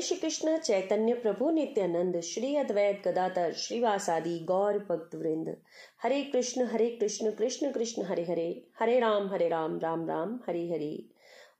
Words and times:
જય 0.00 0.04
શ્રી 0.06 0.20
કૃષ્ણ 0.20 0.60
ચૈતન્ય 0.66 1.14
પ્રભુ 1.16 1.46
નિત્યાનંદ 1.54 2.14
શ્રી 2.26 2.52
અદ્વૈત 2.58 3.00
ગદાધર 3.06 3.56
શ્રીવાસાદિ 3.62 4.36
ગૌર 4.46 4.78
ભક્તવૃંદ 4.84 5.50
હરે 6.04 6.20
કૃષ્ણ 6.28 6.70
હરે 6.70 6.86
કૃષ્ણ 6.94 7.34
કૃષ્ણ 7.34 7.74
કૃષ્ણ 7.74 8.06
હરે 8.06 8.24
હરે 8.28 8.46
હરે 8.78 8.94
રામ 9.04 9.26
હરે 9.28 9.48
રામ 9.50 9.74
રામ 9.82 10.06
રામ 10.06 10.32
હરે 10.46 10.62
હરે 10.70 10.88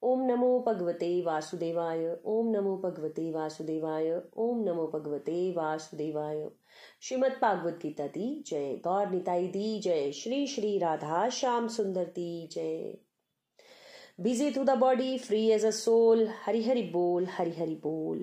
ઓમ 0.05 0.23
નમો 0.23 0.49
ભગવતે 0.63 1.11
વાસુદેવાય 1.27 2.17
ઓમ 2.29 2.49
નમો 2.55 2.75
ભગવતે 2.79 3.27
વાસુદેવાય 3.35 4.17
ઓમ 4.39 4.65
નમો 4.65 4.89
ભગવતે 4.89 5.37
વાસુદેવાય 5.55 6.49
શ્રીમદ 6.79 7.39
ભાગવત 7.39 7.79
ગીતા 7.83 8.09
દી 8.17 8.33
જય 8.47 8.65
ગૌર 8.81 9.05
નિતાઈ 9.13 9.53
દી 9.53 9.77
જય 9.83 10.01
શ્રી 10.15 10.43
શ્રી 10.49 10.75
રાધા 10.81 11.23
શ્યામ 11.35 11.71
સુંદર 11.71 12.09
દી 12.15 12.41
જય 12.51 12.69
busy 14.21 14.51
to 14.51 14.63
the 14.65 14.75
body 14.75 15.17
free 15.19 15.51
as 15.53 15.67
a 15.67 15.71
soul 15.71 16.27
Hari 16.41 16.63
Hari 16.63 16.83
ਬੋਲ 16.83 17.27
ਹਰੀ 17.37 17.53
ਹਰੀ 17.53 17.75
ਬੋਲ 17.75 18.19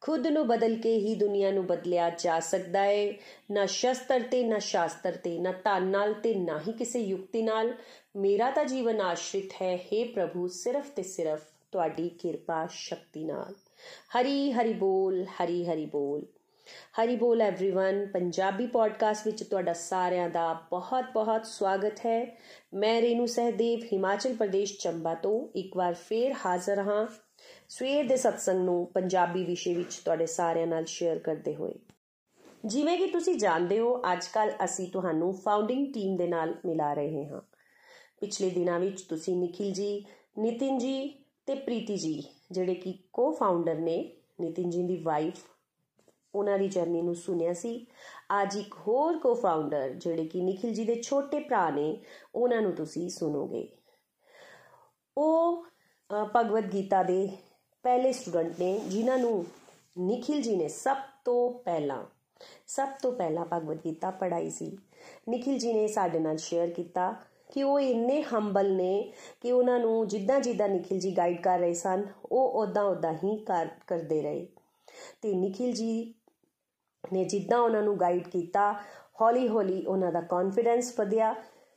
ਖੁਦ 0.00 0.26
ਨੂੰ 0.26 0.46
ਬਦਲ 0.46 0.76
ਕੇ 0.76 0.94
ਹੀ 0.98 1.14
ਦੁਨੀਆ 1.14 1.50
ਨੂੰ 1.50 1.64
ਬਦਲਿਆ 1.66 2.08
ਜਾ 2.10 2.38
ਸਕਦਾ 2.40 2.82
ਹੈ 2.82 3.12
ਨਾ 3.50 3.66
ਸ਼ਸਤਰ 3.66 4.22
ਤੇ 4.22 4.42
ਨਾ 4.42 4.58
ਸ਼ਾਸਤਰ 4.58 5.16
ਤੇ 5.16 5.36
ਨਾ 5.38 5.52
ਧਨ 5.64 5.86
ਨਾਲ 5.86 6.14
ਤੇ 6.14 6.34
ਨਾ 6.34 6.58
ਹੀ 6.58 6.72
ਕਿਸੇ 6.72 7.00
ਯੁਕਤੀ 7.00 7.42
ਨਾਲ 7.42 7.74
ਮੇਰਾ 8.16 8.50
ਤਾਂ 8.50 8.64
ਜੀਵਨ 8.64 9.00
ਆਸ਼ਰਿਤ 9.00 9.52
ਹੈ 9.62 9.76
हे 9.76 10.04
ਪ੍ਰਭੂ 10.14 10.46
ਸਿਰਫ 10.54 10.90
ਤੇ 10.90 11.02
ਸਿਰਫ 11.02 11.44
ਤੁਹਾਡੀ 11.72 12.08
ਕਿਰਪਾ 12.18 12.66
ਸ਼ਕਤੀ 12.70 13.24
ਨਾਲ 13.24 13.54
ਹਰੀ 14.16 14.52
ਹਰੀ 14.52 14.72
ਬੋਲ 14.72 15.24
ਹਰੀ 15.36 15.64
ਹਰੀ 15.66 15.86
ਬੋਲ 15.86 16.24
ਹਰੀ 17.01 17.15
ਬੋਲ 17.15 17.41
एवरीवन 17.41 18.11
ਪੰਜਾਬੀ 18.11 18.67
ਪੋਡਕਾਸਟ 18.67 19.25
ਵਿੱਚ 19.25 19.43
ਤੁਹਾਡਾ 19.43 19.73
ਸਾਰਿਆਂ 19.73 20.29
ਦਾ 20.29 20.53
ਬਹੁਤ-ਬਹੁਤ 20.69 21.45
ਸਵਾਗਤ 21.45 21.99
ਹੈ 21.99 22.37
ਮੈਂ 22.73 23.01
ਰੇਨੂ 23.01 23.25
ਸਹਦੇਵ 23.25 23.79
ਹਿਮਾਚਲ 23.93 24.35
ਪ੍ਰਦੇਸ਼ 24.35 24.77
ਚੰਬਾ 24.79 25.13
ਤੋਂ 25.13 25.47
ਇੱਕ 25.55 25.77
ਵਾਰ 25.77 25.93
ਫੇਰ 25.93 26.35
ਹਾਜ਼ਰ 26.45 26.79
ਹਾਂ 26.79 27.07
ਸਵੇਰ 27.69 28.07
ਦੇ 28.07 28.17
ਸਤਸੰਗ 28.17 28.65
ਨੂੰ 28.65 28.91
ਪੰਜਾਬੀ 28.93 29.45
ਵਿਸ਼ੇ 29.45 29.73
ਵਿੱਚ 29.73 29.95
ਤੁਹਾਡੇ 29.95 30.25
ਸਾਰਿਆਂ 30.25 30.67
ਨਾਲ 30.67 30.85
ਸ਼ੇਅਰ 30.85 31.19
ਕਰਦੇ 31.19 31.55
ਹੋਏ 31.55 31.73
ਜਿਵੇਂ 32.65 32.97
ਕਿ 32.97 33.07
ਤੁਸੀਂ 33.07 33.35
ਜਾਣਦੇ 33.35 33.79
ਹੋ 33.79 34.01
ਅੱਜਕੱਲ 34.13 34.51
ਅਸੀਂ 34.65 34.91
ਤੁਹਾਨੂੰ 34.91 35.33
ਫਾਊਂਡਿੰਗ 35.33 35.93
ਟੀਮ 35.93 36.17
ਦੇ 36.17 36.27
ਨਾਲ 36.27 36.53
ਮਿਲਾ 36.65 36.93
ਰਹੇ 36.93 37.25
ਹਾਂ 37.27 37.41
ਪਿਛਲੇ 38.21 38.49
ਦਿਨਾਂ 38.49 38.79
ਵਿੱਚ 38.79 39.01
ਤੁਸੀਂ 39.01 39.37
ਨikhil 39.37 39.73
ਜੀ 39.73 40.05
ਨਿਤਿਨ 40.39 40.77
ਜੀ 40.77 41.23
ਤੇ 41.45 41.55
ਪ੍ਰੀਤੀ 41.55 41.97
ਜੀ 41.97 42.23
ਜਿਹੜੇ 42.51 42.75
ਕਿ 42.75 42.99
ਕੋ-ਫਾਊਂਡਰ 43.13 43.75
ਨੇ 43.75 44.15
ਨਿਤਿਨ 44.41 44.69
ਜੀ 44.69 44.83
ਦੀ 44.83 44.97
ਵਾਈਫ 44.97 45.33
ਉਹਨਾਂ 46.34 46.58
ਦੀ 46.58 46.68
ਜਰਨੀ 46.68 47.02
ਨੂੰ 47.02 47.14
ਸੁਣਿਆ 47.14 47.52
ਸੀ। 47.52 47.86
ਅੱਜ 48.42 48.56
ਇੱਕ 48.56 48.74
ਹੋਰ 48.88 49.18
ਕੋ-ਫਾਊਂਡਰ 49.18 49.88
ਜਿਹੜੇ 49.88 50.24
ਕਿ 50.24 50.40
ਨikhil 50.40 50.74
ਜੀ 50.74 50.84
ਦੇ 50.84 51.02
ਛੋਟੇ 51.02 51.40
ਭਰਾ 51.40 51.70
ਨੇ, 51.70 52.00
ਉਹਨਾਂ 52.34 52.62
ਨੂੰ 52.62 52.72
ਤੁਸੀਂ 52.72 53.10
ਸੁਣੋਗੇ। 53.10 53.68
ਉਹ 55.18 55.66
ਭਗਵਦ 56.36 56.72
ਗੀਤਾ 56.72 57.02
ਦੇ 57.02 57.28
ਪਹਿਲੇ 57.82 58.12
ਸਟੂਡੈਂਟ 58.12 58.60
ਨੇ, 58.60 58.78
ਜਿਨ੍ਹਾਂ 58.78 59.18
ਨੂੰ 59.18 59.46
ਨikhil 60.00 60.42
ਜੀ 60.42 60.56
ਨੇ 60.56 60.68
ਸਭ 60.68 60.96
ਤੋਂ 61.24 61.58
ਪਹਿਲਾਂ, 61.58 62.04
ਸਭ 62.66 62.88
ਤੋਂ 63.02 63.12
ਪਹਿਲਾਂ 63.12 63.46
ਭਗਵਦ 63.52 63.78
ਗੀਤਾ 63.84 64.10
ਪੜਾਈ 64.10 64.50
ਸੀ। 64.50 64.78
ਨikhil 65.28 65.58
ਜੀ 65.58 65.72
ਨੇ 65.72 65.86
ਸਾਡੇ 65.86 66.18
ਨਾਲ 66.18 66.36
ਸ਼ੇਅਰ 66.36 66.70
ਕੀਤਾ 66.70 67.14
ਕਿ 67.52 67.62
ਉਹ 67.62 67.80
ਇੰਨੇ 67.80 68.22
ਹੰਬਲ 68.22 68.76
ਨੇ 68.76 69.12
ਕਿ 69.40 69.52
ਉਹਨਾਂ 69.52 69.78
ਨੂੰ 69.78 70.08
ਜਿੱਦਾਂ 70.08 70.40
ਜਿੱਦਾਂ 70.40 70.68
ਨikhil 70.68 70.98
ਜੀ 70.98 71.16
ਗਾਈਡ 71.16 71.42
ਕਰ 71.42 71.58
ਰਹੇ 71.58 71.74
ਸਨ, 71.74 72.04
ਉਹ 72.32 72.62
ਉਦਾਂ 72.62 72.84
ਉਦਾਂ 72.84 73.14
ਹੀ 73.14 73.44
ਕਰਦੇ 73.86 74.22
ਰਹੇ। 74.22 74.46
ਤੇ 75.22 75.32
ਨikhil 75.32 75.72
ਜੀ 75.72 76.14
ਨੇ 77.12 77.24
ਜਿੱਦਾਂ 77.24 77.58
ਉਹਨਾਂ 77.58 77.82
ਨੂੰ 77.82 78.00
ਗਾਈਡ 78.00 78.28
ਕੀਤਾ, 78.28 78.72
ਹੌਲੀ-ਹੌਲੀ 79.20 79.86
ਉਹਨਾਂ 79.86 80.12
ਦਾ 80.12 80.20
ਕੌਨਫੀਡੈਂਸ 80.20 81.00
ਵਧਿਆ। 81.00 81.34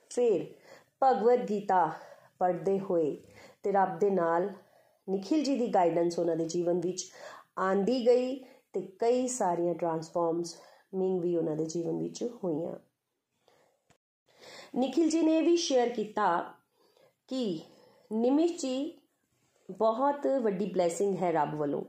ਫਿਰ 0.10 0.46
ਭਗਵਦ 1.04 1.50
ਗੀਤਾ 1.50 1.92
ਪੜ੍ਹਦੇ 2.40 2.80
ਹੋਏ 2.80 3.18
ਤੇ 3.64 3.72
ਰੱਬ 3.72 4.00
ਦੇ 4.00 4.10
ਨਾਲ 4.10 4.54
ਨikhil 5.10 5.44
ਜੀ 5.44 5.56
ਦੀ 5.58 5.68
ਗਾਈਡੈਂਸ 5.68 6.20
ਉਹਨਾਂ 6.20 6.36
ਦੇ 6.36 6.46
ਜੀਵਨ 6.46 6.80
ਵਿੱਚ 6.80 7.12
ਆਂਦੀ 7.60 8.08
ਗਈ 8.08 8.36
ਤੇ 8.74 8.82
ਕਈ 8.82 9.28
ਸਾਰੀਆਂ 9.28 9.74
ਟਰਾਂਸਫਾਰਮਸ 9.76 10.56
ਮਿੰਗ 10.94 11.22
ਵੀ 11.22 11.36
ਉਹਨਾਂ 11.36 11.56
ਦੇ 11.56 11.66
ਜੀਵਨ 11.66 11.98
ਵਿੱਚ 11.98 12.24
ਹੋਈਆਂ। 12.44 12.76
ਨikhil 14.78 15.10
ਜੀ 15.10 15.22
ਨੇ 15.22 15.42
ਵੀ 15.42 15.58
ਸ਼ੇਅਰ 15.58 15.90
ਕੀਤਾ 15.90 16.54
ਕਿ 17.28 17.62
ਨਿਮਿਸ਼ 18.12 18.62
ਜੀ 18.62 19.00
ਬਹੁਤ 19.78 20.28
ਵੱਡੀ 20.28 20.66
ਬਲੇਸਿੰਗ 20.66 21.18
ਹੈ 21.18 21.32
ਰੱਬ 21.32 21.56
ਵੱਲੋਂ। 21.56 21.84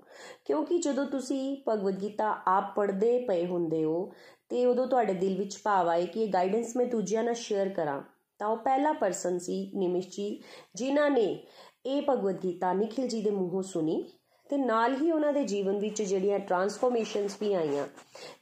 ਕਿਉਂਕਿ 0.45 0.78
ਜਦੋਂ 0.78 1.06
ਤੁਸੀਂ 1.06 1.56
ਭਗਵਦ 1.69 2.03
ਗੀਤਾ 2.03 2.37
ਆਪ 2.47 2.75
ਪੜ੍ਹਦੇ 2.77 3.19
ਪਏ 3.19 3.47
ਹੁੰਦੇ 3.47 3.84
ਹੋ, 3.84 4.12
ਤੇ 4.49 4.67
ਉਦੋਂ 4.67 4.87
ਤੁਹਾਡੇ 4.87 5.15
ਦਿਲ 5.15 5.39
ਵਿੱਚ 5.39 5.59
ਭਾਵ 5.65 5.89
ਆਏ 5.89 6.06
ਕਿ 6.06 6.22
ਇਹ 6.22 6.33
ਗਾਈਡੈਂਸ 6.33 6.77
ਮੈਂ 6.77 6.87
ਦੂਜਿਆਂ 6.87 7.25
ਨਾਲ 7.25 7.34
ਸ਼ੇਅਰ 7.34 7.69
ਕਰਾਂ, 7.69 8.03
ਤਾਂ 8.39 8.49
ਉਹ 8.49 8.56
ਪਹਿਲਾ 8.56 8.93
ਪਰਸਨ 8.93 9.39
ਸੀ 9.39 9.72
ਨਿਮਿਸ਼ 9.75 10.09
ਜੀ, 10.09 10.43
ਜਿਨ੍ਹਾਂ 10.75 11.11
ਨੇ 11.11 11.47
ਇਹ 11.87 12.03
ਭਗਵਦ 12.09 12.45
ਗੀਤਾ 12.45 12.72
ਨikhil 12.72 13.09
ਜੀ 13.09 13.22
ਦੇ 13.22 13.31
ਮੂੰਹੋਂ 13.31 13.62
ਸੁਣੀ। 13.62 14.05
ਤੇ 14.50 14.56
ਨਾਲ 14.56 14.94
ਹੀ 14.94 15.10
ਉਹਨਾਂ 15.10 15.32
ਦੇ 15.32 15.44
ਜੀਵਨ 15.44 15.78
ਵਿੱਚ 15.78 16.03
ਜਿਹੜੀਆਂ 16.03 16.38
ਟਰਾਂਸਫਰਮੇਸ਼ਨਸ 16.38 17.37
ਵੀ 17.41 17.53
ਆਈਆਂ, 17.55 17.87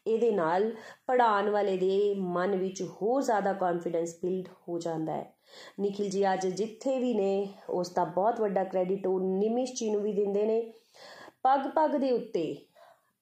ਇਹਦੇ 0.06 0.30
ਨਾਲ 0.30 0.70
ਪੜਾਉਣ 1.06 1.50
ਵਾਲੇ 1.50 1.76
ਦੇ 1.76 2.14
ਮਨ 2.14 2.56
ਵਿੱਚ 2.56 2.82
ਹੋਰ 2.92 3.22
ਜ਼ਿਆਦਾ 3.22 3.52
ਕੌਨਫੀਡੈਂਸ 3.52 4.16
ਬਿਲਡ 4.22 4.48
ਹੋ 4.68 4.78
ਜਾਂਦਾ 4.78 5.12
ਹੈ। 5.12 5.32
ਨikhil 5.80 6.08
ਜੀ 6.08 6.32
ਅੱਜ 6.32 6.46
ਜਿੱਥੇ 6.46 6.98
ਵੀ 6.98 7.14
ਨੇ, 7.14 7.48
ਉਸ 7.70 7.90
ਦਾ 7.90 8.04
ਬਹੁਤ 8.04 8.40
ਵੱਡਾ 8.40 8.64
ਕ੍ਰੈਡਿਟ 8.64 9.06
ਉਹ 9.06 9.20
ਨਿਮਿਸ਼ 9.20 9.72
ਜੀ 9.74 9.90
ਨੂੰ 9.90 10.02
ਵੀ 10.02 10.12
ਦਿੰਦੇ 10.12 10.44
ਨੇ। 10.46 10.60
ਪਗ 11.42 11.68
ਪਗ 11.68 11.96
ਦੇ 11.96 12.10
ਉੱਤੇ 12.10 12.44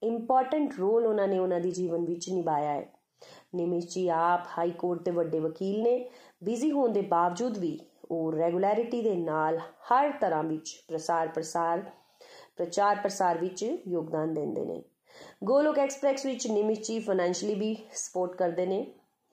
ਇੰਪੋਰਟੈਂਟ 0.01 0.73
ਰੋਲ 0.79 1.05
ਉਹਨਾਂ 1.05 1.27
ਨੇ 1.27 1.39
ਉਹਨਾਂ 1.39 1.59
ਦੀ 1.59 1.71
ਜੀਵਨ 1.71 2.05
ਵਿੱਚ 2.05 2.29
ਨਿਭਾਇਆ 2.29 2.71
ਹੈ। 2.71 2.85
ਨਿਮਿਸ਼ 3.55 3.87
ਜੀ 3.87 4.07
ਆਪ 4.07 4.47
ਹਾਈ 4.57 4.71
ਕੋਰਟ 4.71 5.01
ਦੇ 5.01 5.11
ਵੱਡੇ 5.11 5.39
ਵਕੀਲ 5.39 5.81
ਨੇ। 5.83 6.09
ਬਿਜ਼ੀ 6.43 6.71
ਹੋਣ 6.71 6.89
ਦੇ 6.89 7.01
ਬਾਵਜੂਦ 7.01 7.57
ਵੀ 7.57 7.79
ਉਹ 8.11 8.31
ਰੈਗੂਲੈਰਿਟੀ 8.33 9.01
ਦੇ 9.01 9.15
ਨਾਲ 9.15 9.57
ਹਰ 9.91 10.11
ਤਰ੍ਹਾਂ 10.11 10.43
ਵਿੱਚ 10.43 10.83
ਪ੍ਰਸਾਰ 10.87 11.27
ਪ੍ਰਸਾਰ 11.27 11.83
ਪ੍ਰਚਾਰ 12.61 12.95
ਪ੍ਰਸਾਰ 12.95 13.37
ਵਿੱਚ 13.37 13.63
ਯੋਗਦਾਨ 13.87 14.33
ਦਿੰਦੇ 14.33 14.65
ਨੇ। 14.65 14.81
ਗੋਲੋਕ 15.43 15.79
ਐਕਸਪ੍ਰੈਸ 15.79 16.25
ਵਿੱਚ 16.25 16.47
ਨਿਮਿਸ਼ 16.47 16.81
ਜੀ 16.81 16.99
ਫਾਈਨੈਂਸ਼ੀਅਲੀ 16.99 17.55
ਵੀ 17.55 17.75
ਸਪੋਰਟ 17.93 18.35
ਕਰਦੇ 18.35 18.65
ਨੇ। 18.65 18.85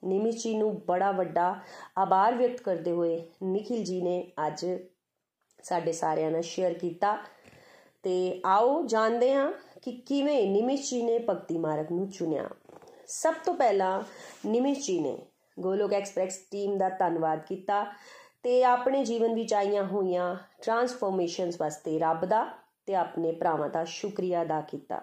ਨਿਮਿਸ਼ 0.03 0.43
ਜੀ 0.43 0.57
ਨੂੰ 0.57 0.81
ਬੜਾ 0.87 1.11
ਵੱਡਾ 1.11 1.55
ਆਭਾਰ 1.97 2.35
ਵਿਅਕਤ 2.35 2.61
ਕਰਦੇ 2.61 2.91
ਹੋਏ 2.91 3.15
ਨikhil 3.43 3.83
ਜੀ 3.83 4.01
ਨੇ 4.01 4.31
ਅੱਜ 4.47 4.65
ਸਾਡੇ 5.63 5.91
ਸਾਰਿਆਂ 5.91 6.31
ਨਾਲ 6.31 6.41
ਸ਼ੇਅਰ 6.41 6.73
ਕੀਤਾ। 6.73 7.17
ਤੇ 8.03 8.41
ਆਓ 8.45 8.85
ਜਾਣਦੇ 8.85 9.33
ਹਾਂ 9.33 9.51
ਕਿ 9.81 9.91
ਕਿਵੇਂ 9.91 10.47
ਨਿਮਿਸ਼ 10.47 10.89
ਜੀ 10.89 11.01
ਨੇ 11.01 11.17
ਭਗਤੀ 11.19 11.57
ਮਾਰਗ 11.57 11.91
ਨੂੰ 11.91 12.09
ਚੁਣਿਆ। 12.09 12.49
ਸਭ 13.07 13.33
ਤੋਂ 13.45 13.53
ਪਹਿਲਾਂ 13.53 14.01
ਨਿਮਿਸ਼ 14.45 14.87
ਜੀ 14.87 14.99
ਨੇ 14.99 15.17
ਗੋਲੋਕ 15.59 15.93
ਐਕਸਪ੍ਰੈਸ 15.93 16.37
ਟੀਮ 16.51 16.77
ਦਾ 16.77 16.89
ਧੰਨਵਾਦ 16.89 17.39
ਕੀਤਾ 17.39 17.83
ਤੇ 18.43 18.63
ਆਪਣੇ 18.63 19.03
ਜੀਵਨ 19.05 19.33
ਵਿੱਚ 19.33 19.53
ਆਈਆਂ 19.53 19.83
ਹੋਈਆਂ 19.83 20.35
ਟਰਾਂਸਫਰਮੇਸ਼ਨਸ 20.61 21.61
ਵਾਸਤੇ 21.61 21.99
ਰੱਬ 21.99 22.25
ਦਾ 22.25 22.47
ਤੇ 22.89 22.95
ਆਪਣੇ 22.95 23.31
ਭਰਾਵਾਂ 23.31 23.69
ਦਾ 23.69 23.83
ਸ਼ੁਕਰੀਆ 23.83 24.41
ਅਦਾ 24.41 24.61
ਕੀਤਾ। 24.61 25.01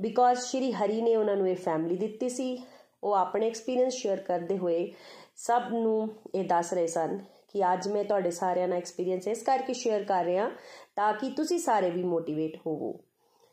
ਬਿਕੋਜ਼ 0.00 0.38
ਸ਼੍ਰੀ 0.38 0.72
ਹਰੀ 0.72 1.02
ਨੇ 1.02 1.16
ਉਹਨਾਂ 1.16 1.36
ਨੂੰ 1.36 1.48
ਇਹ 1.48 1.56
ਫੈਮਿਲੀ 1.56 1.96
ਦਿੱਤੀ 1.96 2.28
ਸੀ, 2.28 2.64
ਉਹ 3.04 3.12
ਆਪਣੇ 3.12 3.46
ਐਕਸਪੀਰੀਅੰਸ 3.46 3.94
ਸ਼ੇਅਰ 3.94 4.20
ਕਰਦੇ 4.20 4.58
ਹੋਏ 4.58 4.92
ਸਭ 5.36 5.62
ਨੂੰ 5.72 6.08
ਇਹ 6.34 6.44
ਦੱਸ 6.44 6.72
ਰਹੇ 6.72 6.86
ਸਨ 6.86 7.18
ਕਿ 7.48 7.72
ਅੱਜ 7.72 7.88
ਮੈਂ 7.88 8.04
ਤੁਹਾਡੇ 8.04 8.30
ਸਾਰਿਆਂ 8.30 8.68
ਨਾਲ 8.68 8.78
ਐਕਸਪੀਰੀਅੰਸ 8.78 9.28
ਇਸ 9.28 9.42
ਕਰਕੇ 9.42 9.72
ਸ਼ੇਅਰ 9.72 10.04
ਕਰ 10.04 10.24
ਰਿਹਾ 10.24 10.50
ਤਾਂ 10.96 11.12
ਕਿ 11.12 11.30
ਤੁਸੀਂ 11.30 11.58
ਸਾਰੇ 11.58 11.90
ਵੀ 11.90 12.02
ਮੋਟੀਵੇਟ 12.02 12.56
ਹੋਵੋ। 12.66 13.00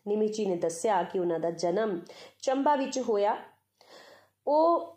ਨਿਮਿਚੀ 0.08 0.46
ਨੇ 0.46 0.56
ਦੱਸਿਆ 0.56 1.04
ਕਿ 1.04 1.20
ਉਹਨਾਂ 1.20 1.40
ਦਾ 1.40 1.52
ਜਨਮ 1.52 2.02
ਚੰਬਾ 2.42 2.76
ਵਿੱਚ 2.76 3.00
ਹੋਇਆ। 3.00 3.38
ਉਹ 4.48 4.96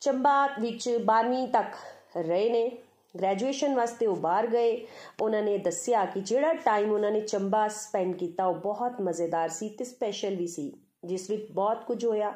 ਚੰਬਾ 0.00 0.46
ਵਿੱਚ 0.46 0.98
12ਵੀਂ 1.04 1.48
ਤੱਕ 1.48 1.74
ਰਹੇ 2.16 2.50
ਨੇ। 2.50 2.78
ਗ੍ਰੈਜੂਏਸ਼ਨ 3.18 3.74
ਵਾਸਤੇ 3.74 4.06
ਉਹ 4.06 4.16
ਬਾਹਰ 4.16 4.46
ਗਏ। 4.46 4.86
ਉਹਨਾਂ 5.22 5.42
ਨੇ 5.42 5.58
ਦੱਸਿਆ 5.58 6.04
ਕਿ 6.04 6.20
ਜਿਹੜਾ 6.20 6.52
ਟਾਈਮ 6.54 6.92
ਉਹਨਾਂ 6.92 7.10
ਨੇ 7.10 7.20
ਚੰਬਾ 7.20 7.68
ਸਪੈਂਡ 7.68 8.16
ਕੀਤਾ, 8.16 8.46
ਉਹ 8.46 8.54
ਬਹੁਤ 8.54 9.00
ਮਜ਼ੇਦਾਰ 9.00 9.48
ਸੀ 9.48 9.68
ਤੇ 9.68 9.84
ਸਪੈਸ਼ਲ 9.84 10.34
ਵੀ 10.34 10.46
ਸੀ, 10.46 10.72
ਜਿਸ 11.04 11.30
ਵਿੱਚ 11.30 11.52
ਬਹੁਤ 11.52 11.84
ਕੁਝ 11.84 12.04
ਹੋਇਆ, 12.04 12.32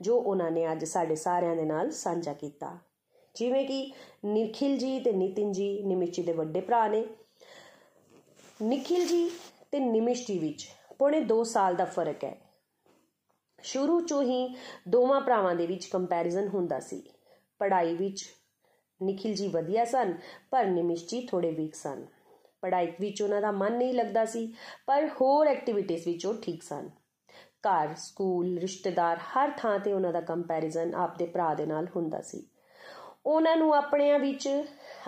ਜੋ 0.00 0.18
ਉਹਨਾਂ 0.18 0.50
ਨੇ 0.50 0.72
ਅੱਜ 0.72 0.84
ਸਾਡੇ 0.84 1.14
ਸਾਰਿਆਂ 1.14 1.56
ਦੇ 1.56 1.64
ਨਾਲ 1.64 1.90
ਸਾਂਝਾ 1.90 2.32
ਕੀਤਾ। 2.32 2.78
ਜਿਵੇਂ 3.34 3.64
ਕਿ 3.66 3.92
ਨikhil 4.24 4.76
ਜੀ 4.78 5.00
ਤੇ 5.00 5.12
ਨਿਤਿਨ 5.12 5.52
ਜੀ 5.52 5.82
ਨਿਮਿਸ਼ 5.82 6.20
ਦੇ 6.20 6.32
ਵੱਡੇ 6.32 6.60
ਭਰਾ 6.60 6.88
ਨੇ। 6.88 7.04
ਨikhil 8.62 9.06
ਜੀ 9.06 9.30
ਤੇ 9.70 9.80
ਨਿਮਿਸ਼ 9.80 10.26
ਜੀ 10.26 10.38
ਵਿੱਚ 10.38 10.68
ਪੌਣੇ 10.98 11.20
2 11.20 11.44
ਸਾਲ 11.44 11.74
ਦਾ 11.74 11.84
ਫ਼ਰਕ 11.84 12.24
ਹੈ। 12.24 12.36
ਸ਼ੁਰੂ 13.62 14.00
ਤੋਂ 14.00 14.22
ਹੀ 14.22 14.56
ਦੋਵਾਂ 14.88 15.20
ਭਰਾਵਾਂ 15.20 15.54
ਦੇ 15.54 15.66
ਵਿੱਚ 15.66 15.86
ਕੰਪੈਰੀਜ਼ਨ 15.86 16.48
ਹੁੰਦਾ 16.48 16.80
ਸੀ। 16.80 17.02
ਪੜ੍ਹਾਈ 17.58 17.94
ਵਿੱਚ 17.94 18.24
ਨikhil 19.00 19.34
ji 19.34 19.50
ਵਧੀਆ 19.50 19.84
ਸਨ, 19.84 20.14
ਪਰ 20.50 20.66
ਨਿਮਿਸ਼ 20.66 21.04
ji 21.04 21.26
ਥੋੜੇ 21.28 21.50
ਵੀਕ 21.50 21.74
ਸਨ। 21.74 22.06
ਪੜ੍ਹਾਈ 22.62 22.92
ਵਿੱਚ 23.00 23.22
ਉਹਨਾਂ 23.22 23.40
ਦਾ 23.40 23.50
ਮਨ 23.52 23.76
ਨਹੀਂ 23.78 23.94
ਲੱਗਦਾ 23.94 24.24
ਸੀ, 24.24 24.46
ਪਰ 24.86 25.08
ਹੋਰ 25.20 25.46
ਐਕਟੀਵਿਟੀਜ਼ 25.46 26.06
ਵਿੱਚ 26.08 26.26
ਉਹ 26.26 26.34
ਠੀਕ 26.34 26.62
ਸਨ। 26.62 26.88
ਘਰ 27.60 27.94
ਸਕੂਲ 27.94 28.58
ਰਿਸ਼ਤੇਦਾਰ 28.58 29.18
ਹਰ 29.28 29.50
ਥਾਂ 29.58 29.78
ਤੇ 29.78 29.92
ਉਹਨਾਂ 29.92 30.12
ਦਾ 30.12 30.20
ਕੰਪੈਰੀਜ਼ਨ 30.20 30.94
ਆਪਦੇ 30.94 31.26
ਭਰਾ 31.26 31.54
ਦੇ 31.54 31.66
ਨਾਲ 31.66 31.86
ਹੁੰਦਾ 31.96 32.20
ਸੀ। 32.20 32.42
ਉਹਨਾਂ 33.26 33.56
ਨੂੰ 33.56 33.74
ਆਪਣਿਆਂ 33.74 34.18
ਵਿੱਚ, 34.18 34.48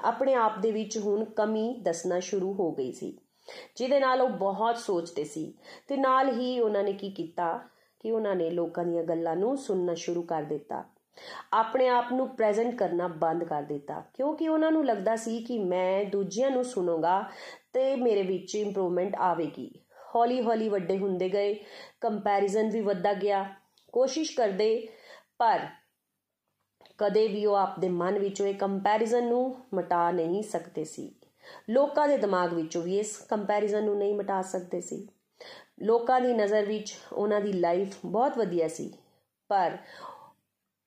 ਆਪਣੇ 0.04 0.34
ਆਪ 0.34 0.58
ਦੇ 0.58 0.70
ਵਿੱਚ 0.70 0.98
ਹੁਣ 0.98 1.24
ਕਮੀ 1.24 1.74
ਦੱਸਣਾ 1.82 2.20
ਸ਼ੁਰੂ 2.20 2.52
ਹੋ 2.52 2.70
ਗਈ 2.72 2.92
ਸੀ, 2.92 3.16
ਜਿਹਦੇ 3.76 4.00
ਨਾਲ 4.00 4.20
ਉਹ 4.20 4.28
ਬਹੁਤ 4.28 4.78
ਸੋਚਦੇ 4.78 5.24
ਸੀ 5.24 5.52
ਤੇ 5.88 5.96
ਨਾਲ 5.96 6.32
ਹੀ 6.38 6.58
ਉਹਨਾਂ 6.60 6.82
ਨੇ 6.84 6.92
ਕੀ 6.92 7.10
ਕੀਤਾ 7.10 7.52
ਕਿ 8.00 8.10
ਉਹਨਾਂ 8.12 8.36
ਨੇ 8.36 8.50
ਲੋਕਾਂ 8.50 8.84
ਦੀਆਂ 8.84 9.04
ਗੱਲਾਂ 9.04 9.36
ਨੂੰ 9.36 9.56
ਸੁਣਨਾ 9.56 9.94
ਸ਼ੁਰੂ 9.94 10.22
ਕਰ 10.22 10.42
ਦਿੱਤਾ। 10.42 10.84
ਆਪਣੇ 11.52 11.88
ਆਪ 11.88 12.12
ਨੂੰ 12.12 12.28
ਪ੍ਰੈਜ਼ੈਂਟ 12.28 12.74
ਕਰਨਾ 12.74 13.08
ਬੰਦ 13.08 13.44
ਕਰ 13.44 13.62
ਦਿੱਤਾ। 13.62 14.02
ਕਿਉਂਕਿ 14.14 14.48
ਉਹਨਾਂ 14.48 14.72
ਨੂੰ 14.72 14.84
ਲੱਗਦਾ 14.86 15.16
ਸੀ 15.16 15.38
ਕਿ 15.44 15.58
ਮੈਂ 15.58 16.04
ਦੂਜਿਆਂ 16.04 16.50
ਨੂੰ 16.50 16.64
ਸੁਣੂਗਾ 16.64 17.22
ਤੇ 17.72 17.96
ਮੇਰੇ 17.96 18.22
ਵਿੱਚ 18.22 18.54
ਇੰਪਰੂਵਮੈਂਟ 18.54 19.16
ਆਵੇਗੀ। 19.16 19.70
ਹੌਲੀ 20.14 20.40
ਹੌਲੀ 20.42 20.68
ਵੱਡੇ 20.68 20.98
ਹੁੰਦੇ 20.98 21.28
ਗਏ 21.28 21.54
ਕੰਪੈਰੀਜ਼ਨ 22.00 22.70
ਵੀ 22.70 22.80
ਵੱਧਦਾ 22.80 23.12
ਗਿਆ। 23.14 23.44
ਕੋਸ਼ਿਸ਼ 23.92 24.36
ਕਰਦੇ, 24.36 24.88
ਪਰ 25.38 25.66
ਕਦੇ 26.98 27.28
ਵੀ 27.28 27.46
ਉਹ 27.46 27.54
ਆਪਦੇ 27.54 27.88
ਮਨ 27.88 28.18
ਵਿੱਚੋਂ 28.18 28.46
ਇਹ 28.46 28.54
ਕੰਪੈਰੀਜ਼ਨ 28.54 29.26
ਨੂੰ 29.28 29.56
ਮਿਟਾ 29.74 30.10
ਨਹੀਂ 30.10 30.42
ਸਕਦੇ 30.42 30.84
ਸੀ। 30.84 31.14
ਲੋਕਾਂ 31.70 32.08
ਦੇ 32.08 32.16
ਦਿਮਾਗ 32.16 32.52
ਵਿੱਚੋਂ 32.54 32.82
ਵੀ 32.82 32.98
ਇਸ 32.98 33.16
ਕੰਪੈਰੀਜ਼ਨ 33.16 33.84
ਨੂੰ 33.84 33.96
ਨਹੀਂ 33.98 34.14
ਮਿਟਾ 34.14 34.42
ਸਕਦੇ 34.42 34.80
ਸੀ। 34.80 35.08
ਲੋਕਾਂ 35.82 36.20
ਦੀ 36.20 36.32
ਨਜ਼ਰ 36.32 36.64
ਵਿੱਚ 36.64 36.98
ਉਹਨਾਂ 37.12 37.40
ਦੀ 37.40 37.52
ਲਾਈਫ 37.52 37.96
ਬਹੁਤ 38.06 38.38
ਵਧੀਆ 38.38 38.68
ਸੀ। 38.68 38.92
ਪਰ 39.48 39.76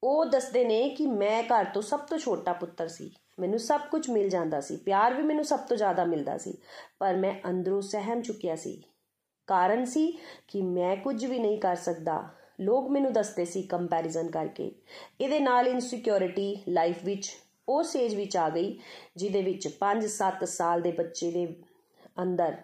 ਉਹ 0.04 0.26
ਦੱਸਦੇ 0.26 0.66
ਨੇ 0.66 0.90
ਕਿ 0.90 1.08
ਮੈਂ 1.08 1.44
ਘਰ 1.44 1.66
ਤੋਂ 1.66 1.82
ਸਭ 1.82 2.00
ਤੋਂ 2.00 2.18
ਛੋਟਾ 2.18 2.54
ਪੁੱਤਰ 2.54 2.88
ਸੀ। 2.88 3.12
ਮੈਨੂੰ 3.40 3.60
ਸਭ 3.60 3.82
ਕੁਝ 3.92 4.10
ਮਿਲ 4.10 4.30
ਜਾਂਦਾ 4.30 4.62
ਸੀ। 4.62 4.78
ਪਿਆਰ 4.78 5.14
ਵੀ 5.14 5.24
ਮੈਨੂੰ 5.24 5.46
ਸਭ 5.46 5.60
ਤੋਂ 5.60 5.78
ਜ਼ਿਆਦਾ 5.78 6.06
ਮਿਲਦਾ 6.06 6.38
ਸੀ। 6.38 6.58
ਪਰ 7.00 7.16
ਮੈਂ 7.16 7.50
ਅੰਦਰੋਂ 7.50 7.82
ਸਹਿਮ 7.82 8.22
ਚੁੱਕਿਆ 8.22 8.56
ਸੀ। 8.56 8.84
ਕਾਰਨ 9.48 9.86
ਸੀ 9.86 10.20
ਕਿ 10.48 10.62
ਮੈਂ 10.62 10.98
ਕੁਝ 10.98 11.26
ਵੀ 11.26 11.40
ਨਹੀਂ 11.40 11.58
ਕਰ 11.58 11.76
ਸਕਦਾ। 11.76 12.30
ਲੋਕ 12.60 12.90
ਮੈਨੂੰ 12.90 13.14
ਦੱਸਦੇ 13.14 13.46
ਸੀ 13.46 13.62
ਕੰਪੈਰੀਜ਼ਨ 13.62 14.32
ਕਰਕੇ। 14.32 14.76
ਇਹਦੇ 15.22 15.40
ਨਾਲ 15.40 15.68
ਇਨਸਿਕਿਉਰਿਟੀ 15.68 16.64
ਲਾਈਫ 16.70 17.06
ਵਿੱਚ 17.06 17.38
ਉਹ 17.70 17.84
ਸੇਜ 17.84 18.16
ਵਿੱਚ 18.16 18.38
ਆ 18.38 18.50
ਗਈ, 18.50 18.80
ਜਿਹਦੇ 19.16 19.42
ਵਿੱਚ 19.42 19.68
5-7 19.68 20.44
ਸਾਲ 20.44 20.82
ਦੇ 20.82 20.92
ਬੱਚੇ 20.92 21.32
ਦੇ 21.32 21.56
ਅੰਦਰ 22.22 22.58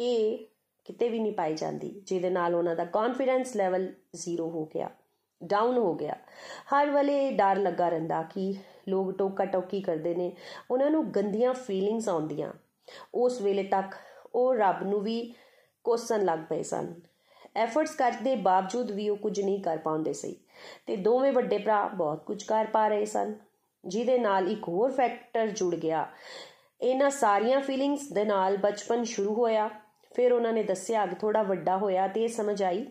ਇਹ 0.00 0.46
ਕਿਤੇ 0.84 1.08
ਵੀ 1.08 1.18
ਨਹੀਂ 1.18 1.32
ਪਾਈ 1.32 1.54
ਜਾਂਦੀ, 1.54 2.02
ਜਿਹਦੇ 2.06 2.30
ਨਾਲ 2.30 2.54
ਉਹਨਾਂ 2.54 2.76
ਦਾ 2.76 2.84
ਕੌਨਫੀਡੈਂਸ 2.84 3.56
ਲੈਵਲ 3.56 3.92
ਜ਼ੀਰੋ 4.14 4.50
ਹੋ 4.50 4.64
ਗਿਆ। 4.64 4.90
ਡਾਊਨ 5.44 5.76
ਹੋ 5.76 5.94
ਗਿਆ। 5.94 6.16
ਹਰ 6.74 6.90
ਵੇਲੇ 6.90 7.30
ਡਰ 7.30 7.56
ਲੱਗਾ 7.56 7.88
ਰਹਿੰਦਾ 7.88 8.22
ਕਿ 8.22 8.54
ਲੋਕ 8.88 9.18
ਟੋਕਾ 9.18 9.44
ਟੋਕੀ 9.44 9.80
ਕਰਦੇ 9.80 10.14
ਨੇ, 10.14 10.36
ਉਹਨਾਂ 10.70 10.90
ਨੂੰ 10.90 11.12
ਗੰਦੀਆਂ 11.12 11.54
ਫੀਲਿੰਗਸ 11.54 12.08
ਆਉਂਦੀਆਂ। 12.08 12.52
ਉਸ 13.14 13.40
ਵੇਲੇ 13.40 13.62
ਤੱਕ 13.62 13.94
ਉਹ 14.34 14.54
ਰੱਬ 14.54 14.82
ਨੂੰ 14.82 15.00
ਵੀ 15.00 15.34
ਕੋਸਣ 15.84 16.24
ਲੱਗ 16.24 16.38
ਪਏ 16.48 16.62
ਸਨ। 16.62 16.94
ਐਫਰਟਸ 17.56 17.94
ਕਰਦੇ 17.94 18.36
ਬਾਵਜੂਦ 18.36 18.90
ਵੀ 18.90 19.08
ਉਹ 19.08 19.16
ਕੁਝ 19.16 19.40
ਨਹੀਂ 19.40 19.62
ਕਰ 19.62 19.76
ਪਾਉਂਦੇ 19.76 20.12
ਸੀ 20.12 20.36
ਤੇ 20.86 20.96
ਦੋਵੇਂ 20.96 21.32
ਵੱਡੇ 21.32 21.58
ਭਰਾ 21.58 21.86
ਬਹੁਤ 21.86 22.24
ਕੁਝ 22.24 22.42
ਕਰ 22.42 22.66
ਪਾ 22.72 22.88
ਰਹੇ 22.88 23.04
ਸਨ। 23.04 23.34
ਜਿਹਦੇ 23.84 24.18
ਨਾਲ 24.18 24.48
ਇੱਕ 24.48 24.68
ਹੋਰ 24.68 24.90
ਫੈਕਟਰ 24.90 25.46
ਜੁੜ 25.46 25.74
ਗਿਆ। 25.74 26.06
ਇਹਨਾਂ 26.80 27.10
ਸਾਰੀਆਂ 27.10 27.60
ਫੀਲਿੰਗਸ 27.60 28.08
ਦੇ 28.12 28.24
ਨਾਲ 28.24 28.56
ਬਚਪਨ 28.56 29.04
ਸ਼ੁਰੂ 29.04 29.34
ਹੋਇਆ। 29.34 29.70
ਫਿਰ 30.14 30.32
ਉਹਨਾਂ 30.32 30.52
ਨੇ 30.52 30.62
ਦੱਸਿਆ 30.62 31.06
ਕਿ 31.06 31.14
ਥੋੜਾ 31.14 31.42
ਵੱਡਾ 31.42 31.76
ਹੋਇਆ 31.76 32.08
ਤੇ 32.08 32.22
ਇਹ 32.22 32.28
ਸਮਝ 32.28 32.62
ਆਈ 32.62 32.86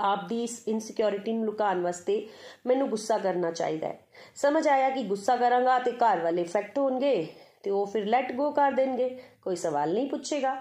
ਆਪ 0.00 0.28
ਦੀ 0.28 0.42
ਇਸ 0.42 0.62
ਇਨਸਿਕਿਉਰਿਟੀ 0.68 1.32
ਨੂੰ 1.32 1.44
ਲੁਕਾਉਣ 1.44 1.82
ਵਾਸਤੇ 1.82 2.28
ਮੈਨੂੰ 2.66 2.88
ਗੁੱਸਾ 2.88 3.18
ਕਰਨਾ 3.18 3.50
ਚਾਹੀਦਾ 3.50 3.88
ਹੈ। 3.88 3.98
ਸਮਝ 4.34 4.68
ਆਇਆ 4.68 4.90
ਕਿ 4.90 5.02
ਗੁੱਸਾ 5.02 5.36
ਕਰਾਂਗਾ 5.36 5.78
ਤੇ 5.78 5.92
ਘਰ 5.92 6.20
ਵਾਲੇ 6.20 6.42
ਇਫੈਕਟ 6.42 6.78
ਹੋਣਗੇ 6.78 7.26
ਤੇ 7.62 7.70
ਉਹ 7.70 7.86
ਫਿਰ 7.86 8.06
ਲੈਟ 8.06 8.32
ਗੋ 8.32 8.50
ਕਰ 8.50 8.72
ਦੇਣਗੇ, 8.72 9.22
ਕੋਈ 9.42 9.56
ਸਵਾਲ 9.56 9.94
ਨਹੀਂ 9.94 10.08
ਪੁੱਛੇਗਾ। 10.10 10.60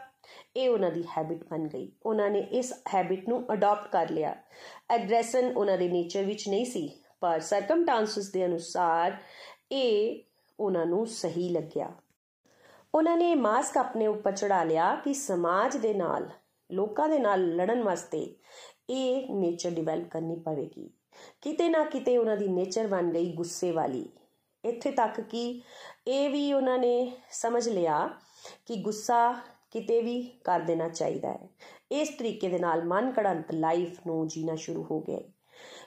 ਇਹ 0.55 0.69
ਉਹਨਾਂ 0.69 0.91
ਦੀ 0.91 1.03
ਹੈਬਿਟ 1.17 1.43
ਬਣ 1.43 1.67
ਗਈ। 1.67 1.91
ਉਹਨਾਂ 2.05 2.29
ਨੇ 2.29 2.39
ਇਸ 2.39 2.73
ਹੈਬਿਟ 2.93 3.29
ਨੂੰ 3.29 3.53
ਅਡਾਪਟ 3.53 3.87
ਕਰ 3.87 4.09
ਲਿਆ। 4.09 4.35
ਐਗਰੈਸ਼ਨ 4.89 5.57
ਉਹਨਾਂ 5.57 5.77
ਦੇ 5.77 5.89
ਨੇਚਰ 5.89 6.23
ਵਿੱਚ 6.23 6.49
ਨਹੀਂ 6.49 6.65
ਸੀ, 6.65 6.99
ਪਰ 7.19 7.39
ਸਰਕਮਟਾਂਸਸ 7.39 8.31
ਦੇ 8.31 8.45
ਅਨੁਸਾਰ 8.45 9.17
ਇਹ 9.71 10.23
ਉਹਨਾਂ 10.59 10.85
ਨੂੰ 10.85 11.05
ਸਹੀ 11.07 11.49
ਲੱਗਿਆ। 11.49 11.91
ਉਹਨਾਂ 12.95 13.17
ਨੇ 13.17 13.35
ਮਾਸਕ 13.35 13.77
ਆਪਣੇ 13.77 14.07
ਉੱਪਰ 14.07 14.31
ਚੜਾ 14.31 14.63
ਲਿਆ 14.63 14.95
ਕਿ 14.95 15.13
ਸਮਾਜ 15.13 15.77
ਦੇ 15.77 15.93
ਨਾਲ, 15.93 16.29
ਲੋਕਾਂ 16.71 17.09
ਦੇ 17.09 17.19
ਨਾਲ 17.19 17.55
ਲੜਨ 17.55 17.83
ਵਾਸਤੇ 17.83 18.35
ਇਹ 18.89 19.33
ਨੇਚਰ 19.33 19.69
ਡਿਵੈਲਪ 19.69 20.09
ਕਰਨੀ 20.09 20.35
ਪਵੇਗੀ। 20.35 20.89
ਕਿਤੇ 21.41 21.69
ਨਾ 21.69 21.83
ਕਿਤੇ 21.83 22.17
ਉਹਨਾਂ 22.17 22.37
ਦੀ 22.37 22.47
ਨੇਚਰ 22.47 22.87
ਬਣ 22.87 23.11
ਗਈ 23.11 23.33
ਗੁੱਸੇ 23.33 23.71
ਵਾਲੀ। 23.71 24.09
ਇੱਥੇ 24.65 24.91
ਤੱਕ 24.91 25.21
ਕਿ 25.21 25.61
ਇਹ 26.07 26.29
ਵੀ 26.29 26.53
ਉਹਨਾਂ 26.53 26.77
ਨੇ 26.77 27.11
ਸਮਝ 27.31 27.69
ਲਿਆ 27.69 28.09
ਕਿ 28.65 28.75
ਗੁੱਸਾ 28.75 29.33
ਕਿਤੇ 29.71 30.01
ਵੀ 30.01 30.31
ਕਰ 30.43 30.59
ਦੇਣਾ 30.59 30.89
ਚਾਹੀਦਾ 30.89 31.31
ਹੈ। 31.31 31.39
ਇਸ 31.91 32.09
ਤਰੀਕੇ 32.09 32.49
ਦੇ 32.49 32.59
ਨਾਲ 32.59 32.83
ਮਨ 32.83 33.11
ਕੜੰਤ 33.11 33.51
ਲਾਈਫ 33.51 33.99
ਨੂੰ 34.07 34.27
ਜੀਣਾ 34.27 34.55
ਸ਼ੁਰੂ 34.55 34.85
ਹੋ 34.91 34.99
ਗਏ 34.99 35.23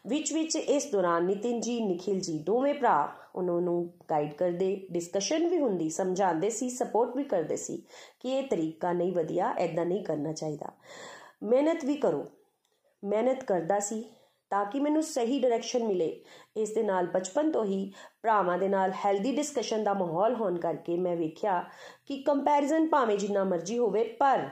ਵਿੱਚ 0.07 0.33
ਵਿੱਚ 0.33 0.57
ਇਸ 0.57 0.87
ਦੌਰਾਨ 0.93 1.25
ਨਿਤਿਨ 1.25 1.61
ਜੀ, 1.61 1.81
ਨikhil 1.81 2.21
ਜੀ 2.21 2.39
ਦੋਵੇਂ 2.39 2.75
ਭਰਾ 2.75 3.13
ਉਹਨਾਂ 3.35 3.61
ਨੂੰ 3.61 3.91
ਗਾਈਡ 4.11 4.35
ਕਰਦੇ 4.35 4.87
ਡਿਸਕਸ਼ਨ 4.91 5.49
ਵੀ 5.49 5.59
ਹੁੰਦੀ, 5.59 5.91
ਸਮਝਾਉਂਦੇ 5.91 6.51
ਸੀ 6.51 6.71
ਸਪੋਰਟ 6.71 7.17
ਵੀ 7.17 7.25
ਕਰਦੇ 7.25 7.57
ਸੀ 7.57 7.83
ਕਿ 8.21 8.29
ਇਹ 8.29 8.49
ਤਰੀਕਾ 8.49 8.93
ਨਹੀਂ 8.93 9.13
ਵਧੀਆ 9.13 9.55
ਐਦਾਂ 9.59 9.87
ਨਹੀਂ 9.87 10.05
ਕਰਨਾ 10.05 10.33
ਚਾਹੀਦਾ। 10.33 10.73
ਮਿਹਨਤ 11.43 11.85
ਵੀ 11.85 11.95
ਕਰੋ। 11.95 12.27
ਮਿਹਨਤ 13.03 13.45
ਕਰਦਾ 13.45 13.79
ਸੀ 13.79 14.05
ਤਾਂ 14.51 14.65
ਕਿ 14.65 14.81
ਮੈਨੂੰ 14.81 15.03
ਸਹੀ 15.03 15.39
ਡਾਇਰੈਕਸ਼ਨ 15.41 15.85
ਮਿਲੇ। 15.85 16.09
ਇਸ 16.57 16.73
ਦੇ 16.75 16.83
ਨਾਲ 16.83 17.07
ਬਚਪਨ 17.07 17.51
ਤੋਂ 17.51 17.65
ਹੀ 17.65 17.93
ਭਰਾਵਾਂ 18.23 18.59
ਦੇ 18.59 18.69
ਨਾਲ 18.69 18.93
ਹੈਲਦੀ 19.05 19.35
ਡਿਸਕਸ਼ਨ 19.37 19.85
ਦਾ 19.85 19.95
ਮਾਹੌਲ 19.95 20.35
ਹੋਣ 20.35 20.59
ਕਰਕੇ 20.59 20.97
ਮੈਂ 20.97 21.17
ਵੇਖਿਆ 21.17 21.61
ਕਿ 22.07 22.23
ਕੰਪੈਰੀਜ਼ਨ 22.23 22.89
ਭਾਵੇਂ 22.89 23.19
ਜਿੰਨਾ 23.19 23.45
ਮਰਜ਼ੀ 23.45 23.79
ਹੋਵੇ, 23.79 24.03
ਪਰ 24.03 24.49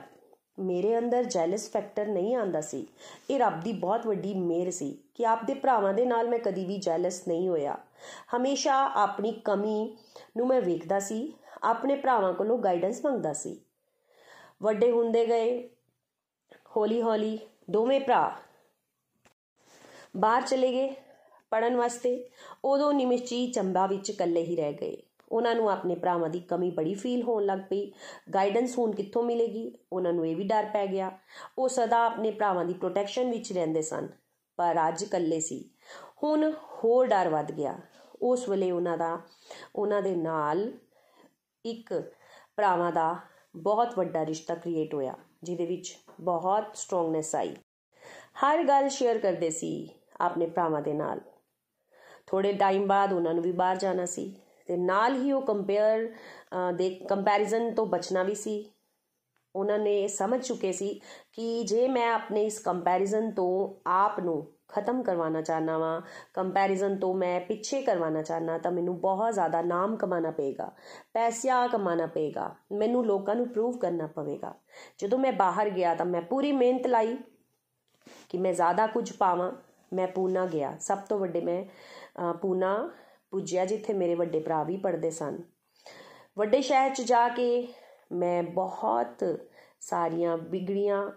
ਮੇਰੇ 0.59 0.97
ਅੰਦਰ 0.97 1.23
ਜੈਲਸ 1.23 1.69
ਫੈਕਟਰ 1.71 2.07
ਨਹੀਂ 2.07 2.35
ਆਂਦਾ 2.35 2.61
ਸੀ। 2.61 2.85
ਇਹ 3.29 3.39
ਰੱਬ 3.39 3.59
ਦੀ 3.61 3.73
ਬਹੁਤ 3.73 4.05
ਵੱਡੀ 4.07 4.33
ਮਿਹਰ 4.33 4.71
ਸੀ 4.71 4.91
ਕਿ 5.15 5.25
ਆਪਦੇ 5.25 5.53
ਭਰਾਵਾਂ 5.53 5.93
ਦੇ 5.93 6.05
ਨਾਲ 6.05 6.29
ਮੈਂ 6.29 6.39
ਕਦੀ 6.39 6.65
ਵੀ 6.65 6.77
ਜੈਲਸ 6.77 7.27
ਨਹੀਂ 7.27 7.47
ਹੋਇਆ। 7.49 7.77
ਹਮੇਸ਼ਾ 8.35 8.75
ਆਪਣੀ 8.95 9.31
ਕਮੀ 9.45 9.97
ਨੂੰ 10.37 10.47
ਮੈਂ 10.47 10.61
ਵੇਖਦਾ 10.61 10.99
ਸੀ, 10.99 11.33
ਆਪਣੇ 11.63 11.95
ਭਰਾਵਾਂ 11.95 12.33
ਕੋਲੋਂ 12.33 12.57
ਗਾਈਡੈਂਸ 12.57 13.05
ਮੰਗਦਾ 13.05 13.33
ਸੀ। 13.33 13.59
ਵੱਡੇ 14.63 14.91
ਹੁੰਦੇ 14.91 15.25
ਗਏ 15.25 15.69
ਹੌਲੀ 16.77 17.01
ਹੌਲੀ 17.01 17.37
ਦੋਵੇਂ 17.69 18.01
ਭਰਾ 18.01 18.37
ਬਾਹਰ 20.17 20.41
ਚਲੇ 20.41 20.71
ਗਏ 20.71 20.95
ਪੜਨ 21.51 21.75
ਵਾਸਤੇ। 21.75 22.29
ਉਦੋਂ 22.65 22.93
ਨਿਮਿਸ਼ੀ 22.93 23.51
ਚੰਬਾ 23.51 23.87
ਵਿੱਚ 23.87 24.09
ਇਕੱਲੇ 24.09 24.43
ਹੀ 24.43 24.55
ਰਹਿ 24.55 24.73
ਗਏ। 24.73 24.97
ਉਹਨਾਂ 25.31 25.55
ਨੂੰ 25.55 25.71
ਆਪਣੇ 25.71 25.95
ਭਰਾਵਾਂ 25.95 26.29
ਦੀ 26.29 26.39
ਕਮੀ 26.39 26.71
ਬੜੀ 26.71 26.93
ਫੀਲ 26.93 27.23
ਹੋਣ 27.23 27.45
ਲੱਗ 27.45 27.59
ਪਈ। 27.59 27.91
ਗਾਈਡੈਂਸ 28.33 28.77
ਹੁਣ 28.77 28.91
ਕਿੱਥੋਂ 28.91 29.23
ਮਿਲੇਗੀ? 29.23 29.77
ਉਹਨਾਂ 29.93 30.13
ਨੂੰ 30.13 30.27
ਇਹ 30.27 30.35
ਵੀ 30.35 30.43
ਡਰ 30.43 30.69
ਪੈ 30.73 30.87
ਗਿਆ। 30.87 31.11
ਉਹ 31.57 31.69
ਸਦਾ 31.69 32.05
ਆਪਣੇ 32.05 32.31
ਭਰਾਵਾਂ 32.31 32.65
ਦੀ 32.65 32.73
ਪ੍ਰੋਟੈਕਸ਼ਨ 32.73 33.31
ਵਿੱਚ 33.31 33.53
ਰਹਿੰਦੇ 33.53 33.81
ਸਨ। 33.81 34.07
ਪਰ 34.55 34.75
ਅੱਜ 34.87 35.03
ਇਕੱਲੇ 35.03 35.39
ਸੀ। 35.39 35.69
ਹੁਣ 36.23 36.51
ਹੋਰ 36.51 37.07
ਡਰ 37.07 37.29
ਵੱਧ 37.29 37.51
ਗਿਆ। 37.51 37.79
ਉਸ 38.21 38.49
ਵੇਲੇ 38.49 38.71
ਉਹਨਾਂ 38.71 38.97
ਦਾ, 38.97 39.19
ਉਹਨਾਂ 39.75 40.01
ਦੇ 40.01 40.15
ਨਾਲ 40.15 40.71
ਇੱਕ 41.65 42.13
ਭਰਾਵਾਂ 42.55 42.91
ਦਾ 42.91 43.15
ਬਹੁਤ 43.55 43.97
ਵੱਡਾ 43.97 44.25
ਰਿਸ਼ਤਾ 44.25 44.55
ਕ੍ਰੀਏਟ 44.55 44.93
ਹੋਇਆ, 44.93 45.13
ਜਿਹਦੇ 45.43 45.65
ਵਿੱਚ 45.65 45.95
ਬਹੁਤ 46.21 46.75
ਸਟਰੋਂਗਨੈਸ 46.77 47.35
ਆਈ। 47.35 47.55
ਹਰ 48.43 48.63
ਗੱਲ 48.63 48.89
ਸ਼ੇਅਰ 48.89 49.17
ਕਰਦੇ 49.17 49.49
ਸੀ 49.49 49.89
ਆਪਣੇ 50.21 50.45
ਭਰਾਵਾਂ 50.47 50.81
ਦੇ 50.81 50.93
ਨਾਲ। 50.93 51.19
ਥੋੜੇ 52.27 52.53
ਟਾਈਮ 52.53 52.87
ਬਾਅਦ 52.87 53.13
ਉਹਨਾਂ 53.13 53.33
ਨੂੰ 53.33 53.43
ਵੀ 53.43 53.51
ਬਾਹਰ 53.51 53.77
ਜਾਣਾ 53.77 54.05
ਸੀ 54.05 54.33
ਤੇ 54.67 54.77
ਨਾਲ 54.77 55.15
ਹੀ 55.15 55.31
ਉਹ 55.31 55.41
ਕੰਪੇਅਰ 55.41 56.07
ਦੇ 56.73 56.89
ਕੰਪੈਰੀਜ਼ਨ 57.09 57.73
ਤੋਂ 57.75 57.85
ਬਚਣਾ 57.85 58.23
ਵੀ 58.23 58.35
ਸੀ। 58.35 58.63
ਉਹਨਾਂ 59.55 59.77
ਨੇ 59.79 60.07
ਸਮਝ 60.07 60.41
ਚੁੱਕੇ 60.41 60.71
ਸੀ 60.71 60.93
ਕਿ 61.33 61.63
ਜੇ 61.63 61.87
ਮੈਂ 61.87 62.11
ਆਪਣੇ 62.13 62.45
ਇਸ 62.45 62.59
ਕੰਪੈਰੀਜ਼ਨ 62.59 63.31
ਤੋਂ 63.31 63.81
ਆਪ 63.89 64.19
ਨੂੰ 64.19 64.45
ਖਤਮ 64.69 65.01
ਕਰਵਾਉਣਾ 65.03 65.41
ਚਾਹਨਾ 65.41 65.77
ਵਾਂ। 65.77 66.01
ਕੰਪੈਰੀਜ਼ਨ 66.33 66.97
ਤੋਂ 66.99 67.13
ਮੈਂ 67.13 67.39
ਪਿੱਛੇ 67.41 67.81
ਕਰਵਾਉਣਾ 67.81 68.21
ਚਾਹਨਾ 68.21 68.57
ਤਾਂ 68.57 68.71
ਮੈਨੂੰ 68.71 68.99
ਬਹੁਤ 69.01 69.33
ਜ਼ਿਆਦਾ 69.33 69.61
ਨਾਮ 69.61 69.95
ਕਮਾਉਣਾ 69.97 70.31
ਪਏਗਾ, 70.31 70.71
ਪੈਸਿਆ 71.13 71.65
ਕਮਾਉਣਾ 71.67 72.05
ਪਏਗਾ, 72.07 72.53
ਮੈਨੂੰ 72.71 73.05
ਲੋਕਾਂ 73.05 73.35
ਨੂੰ 73.35 73.47
ਪ੍ਰੂਵ 73.49 73.77
ਕਰਨਾ 73.77 74.07
ਪਵੇਗਾ। 74.07 74.53
ਜਦੋਂ 74.99 75.19
ਮੈਂ 75.19 75.31
ਬਾਹਰ 75.33 75.69
ਗਿਆ 75.69 75.95
ਤਾਂ 75.95 76.05
ਮੈਂ 76.05 76.21
ਪੂਰੀ 76.21 76.51
ਮਿਹਨਤ 76.51 76.87
ਲਾਈ 76.87 77.17
ਕਿ 78.29 78.37
ਮੈਂ 78.37 78.53
ਜ਼ਿਆਦਾ 78.53 78.87
ਕੁਝ 78.87 79.11
ਪਾਵਾਂ, 79.11 79.51
ਮੈਂ 79.91 80.07
ਪੂਨਾ 80.07 80.45
ਗਿਆ। 80.45 80.75
ਸਭ 80.79 80.97
ਤੋਂ 80.99 81.19
ਵੱਡੇ 81.19 81.41
ਮੈਂ 81.41 81.63
ਪੂਨਾ 82.33 82.77
ਪੁੱਜਿਆ 83.31 83.65
ਜਿੱਥੇ 83.65 83.93
ਮੇਰੇ 83.93 84.15
ਵੱਡੇ 84.15 84.39
ਭਰਾ 84.39 84.63
ਵੀ 84.63 84.77
ਪੜਦੇ 84.77 85.11
ਸਨ। 85.11 85.37
ਵੱਡੇ 86.37 86.61
ਸ਼ਹਿਰ 86.61 86.93
'ਚ 86.93 87.01
ਜਾ 87.01 87.27
ਕੇ 87.29 87.67
ਮੈਂ 88.11 88.41
ਬਹੁਤ 88.43 89.23
ਸਾਰੀਆਂ 89.81 90.37
ਵਿਗੜੀਆਂ 90.39 91.09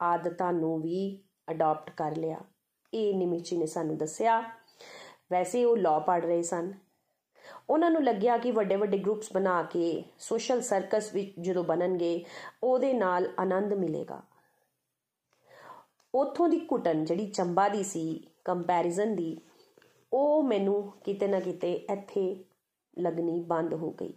ਆਦਤਾਂ 0.00 0.52
ਨੂੰ 0.52 0.80
ਵੀ 0.80 1.22
ਅਡਾਪਟ 1.50 1.90
ਕਰ 1.90 2.16
ਲਿਆ। 2.16 2.38
ਇਹ 2.94 3.14
ਨਿਮਿਚੀ 3.14 3.56
ਨੇ 3.56 3.66
ਸਾਨੂੰ 3.66 3.96
ਦੱਸਿਆ। 3.96 4.40
ਵੈਸੇ 5.30 5.64
ਉਹ 5.64 5.76
ਲਾਅ 5.76 6.00
ਪੜ 6.00 6.24
ਰਹੇ 6.24 6.42
ਸਨ। 6.42 6.72
ਉਹਨਾਂ 7.70 7.90
ਨੂੰ 7.90 8.04
ਲੱਗਿਆ 8.04 8.38
ਕਿ 8.38 8.50
ਵੱਡੇ 8.50 8.76
ਵੱਡੇ 8.76 8.98
ਗਰੁੱਪਸ 8.98 9.32
ਬਣਾ 9.32 9.62
ਕੇ 9.62 10.04
ਸੋਸ਼ਲ 10.18 10.60
ਸਰਕਸ 10.60 11.14
ਵਿੱਚ 11.14 11.34
ਜਦੋਂ 11.40 11.64
ਬਣਨਗੇ, 11.64 12.24
ਉਹਦੇ 12.62 12.92
ਨਾਲ 12.92 13.28
ਆਨੰਦ 13.38 13.72
ਮਿਲੇਗਾ। 13.72 14.22
ਉਥੋਂ 16.14 16.48
ਦੀ 16.48 16.60
ਘੁਟਨ 16.72 17.04
ਜਿਹੜੀ 17.04 17.26
ਚੰਬਾ 17.26 17.68
ਦੀ 17.68 17.82
ਸੀ 17.82 18.26
ਕੰਪੈਰੀਜ਼ਨ 18.44 19.16
ਦੀ, 19.16 19.40
ਉਹ 20.12 20.42
ਮੈਨੂੰ 20.42 20.92
ਕਿਤੇ 21.04 21.26
ਨਾ 21.26 21.40
ਕਿਤੇ 21.40 21.72
ਇੱਥੇ 21.74 22.44
ਲੱਗਣੀ 22.98 23.40
ਬੰਦ 23.40 23.74
ਹੋ 23.74 23.90
ਗਈ। 23.90 24.12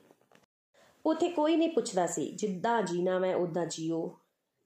ਉਥੇ 1.05 1.29
ਕੋਈ 1.29 1.55
ਨਹੀਂ 1.55 1.69
ਪੁੱਛਦਾ 1.69 2.07
ਸੀ, 2.07 2.31
ਜਿੱਦਾਂ 2.31 2.81
ਜੀਣਾ 2.81 3.19
ਮੈਂ 3.19 3.35
ਉਦਾਂ 3.35 3.65
ਜੀਓ। 3.65 4.17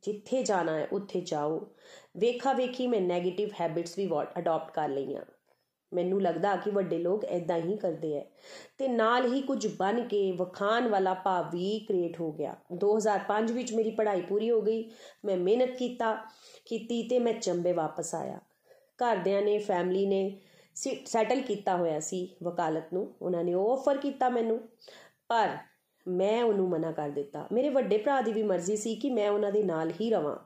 ਜਿੱਥੇ 0.03 0.43
ਜਾਣਾ 0.43 0.77
ਹੈ, 0.77 0.87
ਉੱਥੇ 0.91 1.21
ਜਾਓ। 1.21 1.67
ਵੇਖਾ 2.17 2.53
ਵੇਖੀ 2.53 2.87
ਮੈਂ 2.87 3.01
네ਗੇਟਿਵ 3.01 3.49
ਹੈਬਿਟਸ 3.61 3.97
ਵੀ 3.97 4.09
ਅਡਾਪਟ 4.39 4.71
ਕਰ 4.71 4.89
ਲਈਆਂ। 4.89 5.21
ਮੈਨੂੰ 5.93 6.21
ਲੱਗਦਾ 6.21 6.55
ਕਿ 6.55 6.69
ਵੱਡੇ 6.69 6.97
ਲੋਕ 6.97 7.25
ਐਦਾਂ 7.25 7.57
ਹੀ 7.57 7.77
ਕਰਦੇ 7.77 8.13
ਐ। 8.17 8.21
ਤੇ 8.77 8.87
ਨਾਲ 8.87 9.33
ਹੀ 9.33 9.41
ਕੁਝ 9.41 9.67
ਬਣ 9.67 10.07
ਕੇ 10.07 10.31
ਵਖਾਨ 10.31 10.87
ਵਾਲਾ 10.87 11.13
ਭਾਵ 11.13 11.49
ਵੀ 11.49 11.79
ਕ੍ਰੀਏਟ 11.79 12.19
ਹੋ 12.19 12.31
ਗਿਆ। 12.31 12.55
2005 12.73 13.51
ਵਿੱਚ 13.51 13.73
ਮੇਰੀ 13.73 13.91
ਪੜ੍ਹਾਈ 13.91 14.21
ਪੂਰੀ 14.21 14.49
ਹੋ 14.51 14.61
ਗਈ। 14.61 14.91
ਮੈਂ 15.25 15.37
ਮਿਹਨਤ 15.37 15.69
ਕੀਤਾ, 15.69 16.13
ਕੀਤੀ 16.65 17.03
ਤੇ 17.03 17.19
ਮੈਂ 17.19 17.33
ਚੰਬੇ 17.33 17.73
ਵਾਪਸ 17.73 18.15
ਆਇਆ। 18.15 18.39
ਘਰਦਿਆਂ 19.03 19.41
ਨੇ 19.41 19.57
ਫੈਮਿਲੀ 19.57 20.05
ਨੇ 20.05 20.39
ਸੈਟਲ 21.05 21.41
ਕੀਤਾ 21.41 21.77
ਹੋਇਆ 21.77 21.99
ਸੀ 21.99 22.35
ਵਕਾਲਤ 22.43 22.93
ਨੂੰ। 22.93 23.13
ਉਹਨਾਂ 23.21 23.43
ਨੇ 23.43 23.53
ਉਹ 23.53 23.71
ਆਫਰ 23.71 23.97
ਕੀਤਾ 23.97 24.29
ਮੈਨੂੰ। 24.29 24.59
ਪਰ 25.27 25.57
ਮੈਂ 26.07 26.43
ਉਹਨੂੰ 26.43 26.69
ਮਨਾ 26.69 26.91
ਕਰ 26.91 27.09
ਦਿੱਤਾ। 27.09 27.47
ਮੇਰੇ 27.51 27.69
ਵੱਡੇ 27.69 27.97
ਭਰਾ 27.97 28.21
ਦੀ 28.21 28.33
ਵੀ 28.33 28.43
ਮਰਜ਼ੀ 28.43 28.75
ਸੀ 28.77 28.95
ਕਿ 28.95 29.09
ਮੈਂ 29.09 29.29
ਉਹਨਾਂ 29.29 29.51
ਦੇ 29.51 29.63
ਨਾਲ 29.63 29.91
ਹੀ 30.01 30.09
ਰਵਾਂ। 30.09 30.37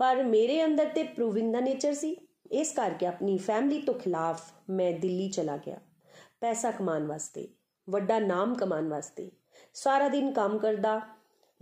ਪਰ 0.00 0.22
ਮੇਰੇ 0.24 0.64
ਅੰਦਰ 0.64 0.88
ਤੇ 0.88 1.02
ਪ੍ਰੂਵਿੰਗ 1.02 1.52
ਦਾ 1.52 1.60
ਨੇਚਰ 1.60 1.94
ਸੀ। 1.94 2.16
ਇਸ 2.52 2.72
ਕਰਕੇ 2.72 3.06
ਆਪਣੀ 3.06 3.36
ਫੈਮਿਲੀ 3.38 3.80
ਤੋਂ 3.80 3.94
ਖਿਲਾਫ 3.94 4.42
ਮੈਂ 4.70 4.92
ਦਿੱਲੀ 4.92 5.28
ਚਲਾ 5.28 5.56
ਗਿਆ, 5.56 5.78
ਪੈਸਾ 6.40 6.70
ਕਮਾਉਣ 6.70 7.06
ਵਾਸਤੇ, 7.06 7.48
ਵੱਡਾ 7.88 8.18
ਨਾਮ 8.18 8.54
ਕਮਾਉਣ 8.54 8.88
ਵਾਸਤੇ। 8.88 9.30
ਸਾਰਾ 9.74 10.08
ਦਿਨ 10.08 10.32
ਕੰਮ 10.32 10.58
ਕਰਦਾ, 10.58 11.00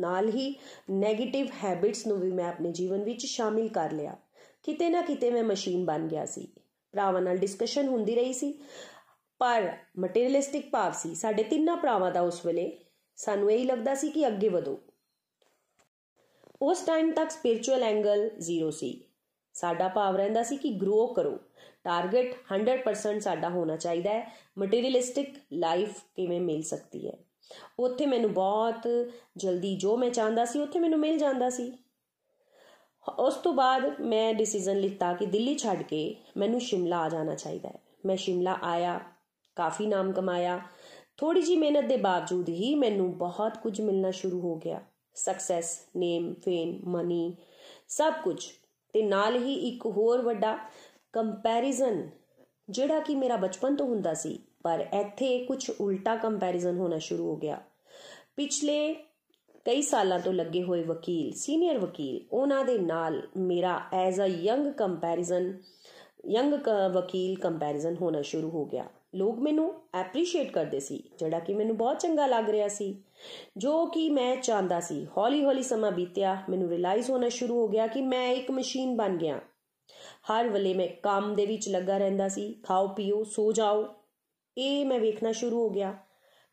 ਨਾਲ 0.01 0.29
ਹੀ 0.29 0.49
네ਗੇਟਿਵ 1.03 1.49
ਹੈਬਿਟਸ 1.65 2.07
ਨੂੰ 2.07 2.19
ਵੀ 2.21 2.33
ਮੈਂ 2.33 2.49
ਆਪਣੇ 2.49 2.73
ਜੀਵਨ 2.73 3.05
ਵਿੱਚ 3.05 3.27
ਸ਼ਾਮਿਲ 3.27 3.69
ਕਰ 3.69 3.93
ਲਿਆ। 3.93 4.17
ਕਿਤੇ 4.63 4.89
ਨਾ 4.91 5.03
ਕਿਤੇ 5.03 5.31
ਮੈਂ 5.31 5.45
ਮਸ਼ੀਨ 5.45 5.85
ਬਣ 5.85 6.07
ਗਿਆ 6.09 6.27
ਸੀ। 6.27 6.49
ਭਰਾਵਾਂ 6.95 7.23
ਨਾਲ 7.23 7.37
ਡਿਸਕਸ਼ਨ 7.37 7.89
ਹੁੰਦੀ 7.89 8.15
ਰਹੀ 8.15 8.33
ਸੀ। 8.33 8.53
ਪਰ 9.41 9.73
ਮਟੀਰੀਅਲਿਸਟਿਕ 9.99 10.71
ਭਾਵ 10.71 10.93
ਸੀ। 10.93 11.15
ਸਾਡੇ 11.15 11.43
ਤਿੰਨਾਂ 11.43 11.77
ਭਰਾਵਾਂ 11.77 12.11
ਦਾ 12.13 12.21
ਉਸ 12.21 12.45
ਵੇਲੇ 12.47 12.84
ਸਾਨੂੰ 13.17 13.53
ਇਹ 13.53 13.67
ਲੱਗਦਾ 13.67 13.95
ਸੀ 13.95 14.11
ਕਿ 14.11 14.27
ਅੱਗੇ 14.27 14.49
ਵਧੋ। 14.49 14.79
ਉਸ 16.63 16.81
ਟਾਈਮ 16.81 17.13
ਤੱਕ 17.13 17.31
ਸਪਿਰਚੁਅਲ 17.31 17.83
ਐਂਗਲ 17.83 18.31
ਜ਼ੀਰੋ 18.39 18.71
ਸੀ। 18.71 19.05
ਸਾਡਾ 19.55 19.89
ਭਾਵ 19.89 20.17
ਰਹਿੰਦਾ 20.17 20.43
ਸੀ 20.43 20.57
ਕਿ 20.57 20.71
ਗਰੋ 20.71 21.07
ਕਰੋ। 21.07 21.39
ਟਾਰਗੇਟ 21.85 22.35
100% 22.53 23.23
ਸਾਡਾ 23.23 23.49
ਹੋਣਾ 23.49 23.77
ਚਾਹੀਦਾ 23.77 24.11
ਹੈ। 24.11 24.39
ਮਟੀਰੀਅਲਿਸਟਿਕ 24.59 25.35
ਲਾਈਫ 25.53 25.99
ਕਿਵੇਂ 26.17 26.41
ਮਿਲ 26.41 26.63
ਸਕਦੀ 26.63 27.09
ਹੈ? 27.09 27.17
ਉੱਥੇ 27.79 28.07
ਮੈਨੂੰ 28.07 28.33
ਬਹੁਤ 28.33 28.89
ਜਲਦੀ 29.37 29.77
ਜੋ 29.77 29.97
ਮੈਂ 29.97 30.11
ਚਾਹੁੰਦਾ 30.11 30.45
ਸੀ, 30.45 30.61
ਉੱਥੇ 30.61 30.79
ਮੈਨੂੰ 30.79 30.99
ਮਿਲ 30.99 31.19
ਜਾਂਦਾ 31.19 31.51
ਸੀ। 31.51 31.73
ਉਸ 33.19 33.35
ਤੋਂ 33.35 33.53
ਬਾਅਦ 33.53 34.01
ਮੈਂ 34.01 34.35
ਡਿਸੀਜਨ 34.35 34.77
ਲਿੱਤਾ 34.77 35.13
ਕਿ 35.13 35.27
ਦਿੱਲੀ 35.27 35.59
ਛੱਡ 35.59 35.83
ਕੇ 35.83 36.17
ਮੈਨੂੰ 36.37 36.61
ਸ਼ਿਮਲਾ 36.61 36.99
ਆ 36.99 37.09
ਜਾਣਾ 37.09 37.35
ਚਾਹੀਦਾ 37.35 37.69
ਹੈ। 37.69 37.75
ਮੈਂ 38.07 38.17
ਸ਼ਿਮਲਾ 38.17 38.59
ਆਇਆ, 38.63 39.01
ਕਾਫੀ 39.57 39.87
ਨਾਮ 39.87 40.13
ਕਮਾਇਆ 40.13 40.61
ਥੋੜੀ 41.17 41.43
ਜੀ 41.43 41.57
ਮਿਹਨਤ 41.57 41.85
ਦੇ 41.85 41.97
ਬਾਵਜੂਦ 41.97 42.49
ਹੀ 42.49 42.75
ਮੈਨੂੰ 42.75 43.17
ਬਹੁਤ 43.19 43.59
ਕੁਝ 43.59 43.81
ਮਿਲਣਾ 43.81 44.11
ਸ਼ੁਰੂ 44.11 44.41
ਹੋ 44.41 44.57
ਗਿਆ। 44.57 44.81
ਸਕਸੈਸ 45.15 45.79
ਨੇਮ 45.97 46.35
ਫੇਮ 46.35 46.81
ਮਨੀ 46.85 47.37
ਸਭ 47.89 48.13
ਕੁਝ। 48.25 48.45
ਤੇ 48.95 49.03
ਨਾਲ 49.03 49.37
ਹੀ 49.37 49.55
ਇੱਕ 49.69 49.87
ਹੋਰ 49.87 50.23
ਵੱਡਾ 50.23 50.59
ਕੰਪੈਰੀਜ਼ਨ 51.13 52.09
ਜਿਹੜਾ 52.71 53.01
ਕਿ 53.01 53.15
ਮੇਰਾ 53.15 53.37
ਬਚਪਨ 53.37 53.77
ਤੋਂ 53.77 53.87
ਹੁੰਦਾ 53.87 54.15
ਸੀ, 54.15 54.39
ਪਰ 54.63 54.87
ਇੱਥੇ 54.95 55.45
ਕੁਝ 55.45 55.71
ਉਲਟਾ 55.71 56.17
ਕੰਪੈਰੀਜ਼ਨ 56.17 56.79
ਹੋਣਾ 56.79 56.99
ਸ਼ੁਰੂ 56.99 57.27
ਹੋ 57.27 57.37
ਗਿਆ। 57.37 57.61
ਪਿਛਲੇ 58.37 58.95
ਕਈ 59.65 59.83
ਸਾਲਾਂ 59.83 60.19
ਤੋਂ 60.21 60.33
ਲੱਗੇ 60.33 60.63
ਹੋਏ 60.63 60.83
ਵਕੀਲ 60.83 61.33
ਸੀਨੀਅਰ 61.33 61.79
ਵਕੀਲ, 61.79 62.21
ਉਹਨਾਂ 62.33 62.65
ਦੇ 62.65 62.79
ਨਾਲ 62.79 63.23
ਮੇਰਾ 63.37 63.81
as 63.93 64.21
a 64.21 64.27
young 64.27 64.73
comparison 64.73 65.53
young 66.27 66.55
ਵਕੀਲ 66.93 67.39
ਕੰਪੈਰੀਜ਼ਨ 67.39 67.97
ਹੋਣਾ 68.01 68.23
ਸ਼ੁਰੂ 68.23 68.51
ਹੋ 68.51 68.65
ਗਿਆ। 68.65 68.85
ਲੋਕ 69.15 69.39
ਮੈਨੂੰ 69.39 69.75
ਐਪਰੀਸ਼ੀਏਟ 69.95 70.51
ਕਰਦੇ 70.51 70.81
ਸੀ, 70.81 71.03
ਜਿਹੜਾ 71.19 71.39
ਕਿ 71.39 71.55
ਮੈਨੂੰ 71.55 71.77
ਬਹੁਤ 71.77 71.99
ਚੰਗਾ 71.99 72.27
ਲੱਗ 72.27 72.51
ਰਿਹਾ 72.51 72.69
ਸੀ। 72.69 73.03
ਜੋ 73.57 73.87
ਕਿ 73.87 74.11
ਮੈਂ 74.11 74.37
ਚਾਹੁੰਦਾ 74.37 74.81
ਸੀ, 74.81 75.07
ਹੌਲੀ-ਹੌਲੀ 75.17 75.63
ਸਮਾਂ 75.63 75.93
ਬੀਤਿਆ, 75.93 76.43
ਮੈਨੂੰ 76.49 76.69
ਰਿਅਲਾਈਜ਼ 76.69 77.11
ਹੋਣਾ 77.11 77.29
ਸ਼ੁਰੂ 77.29 77.55
ਹੋ 77.55 77.69
ਗਿਆ 77.69 77.87
ਕਿ 77.87 78.03
ਮੈਂ 78.03 78.29
ਇੱਕ 78.29 78.51
ਮਸ਼ੀਨ 78.51 78.97
ਬਣ 78.97 79.17
ਗਿਆ। 79.17 79.41
ਹਰ 80.33 80.49
ਵੇਲੇ 80.49 80.75
ਮੈਂ 80.75 80.89
ਕੰਮ 81.03 81.35
ਦੇ 81.35 81.47
ਵਿੱਚ 81.47 81.69
ਲੱਗਾ 81.69 81.99
ਰਹਿੰਦਾ 81.99 82.29
ਸੀ, 82.29 82.55
ਖਾਓ, 82.63 82.89
ਪੀਓ, 82.89 83.25
ਸੋ 83.25 83.53
ਜਾਓ। 83.53 83.95
ਇਹ 84.59 84.87
ਮੈਂ 84.87 85.01
ਵੇਖਣਾ 85.01 85.33
ਸ਼ੁਰੂ 85.33 85.63
ਹੋ 85.63 85.71
ਗਿਆ 85.71 85.95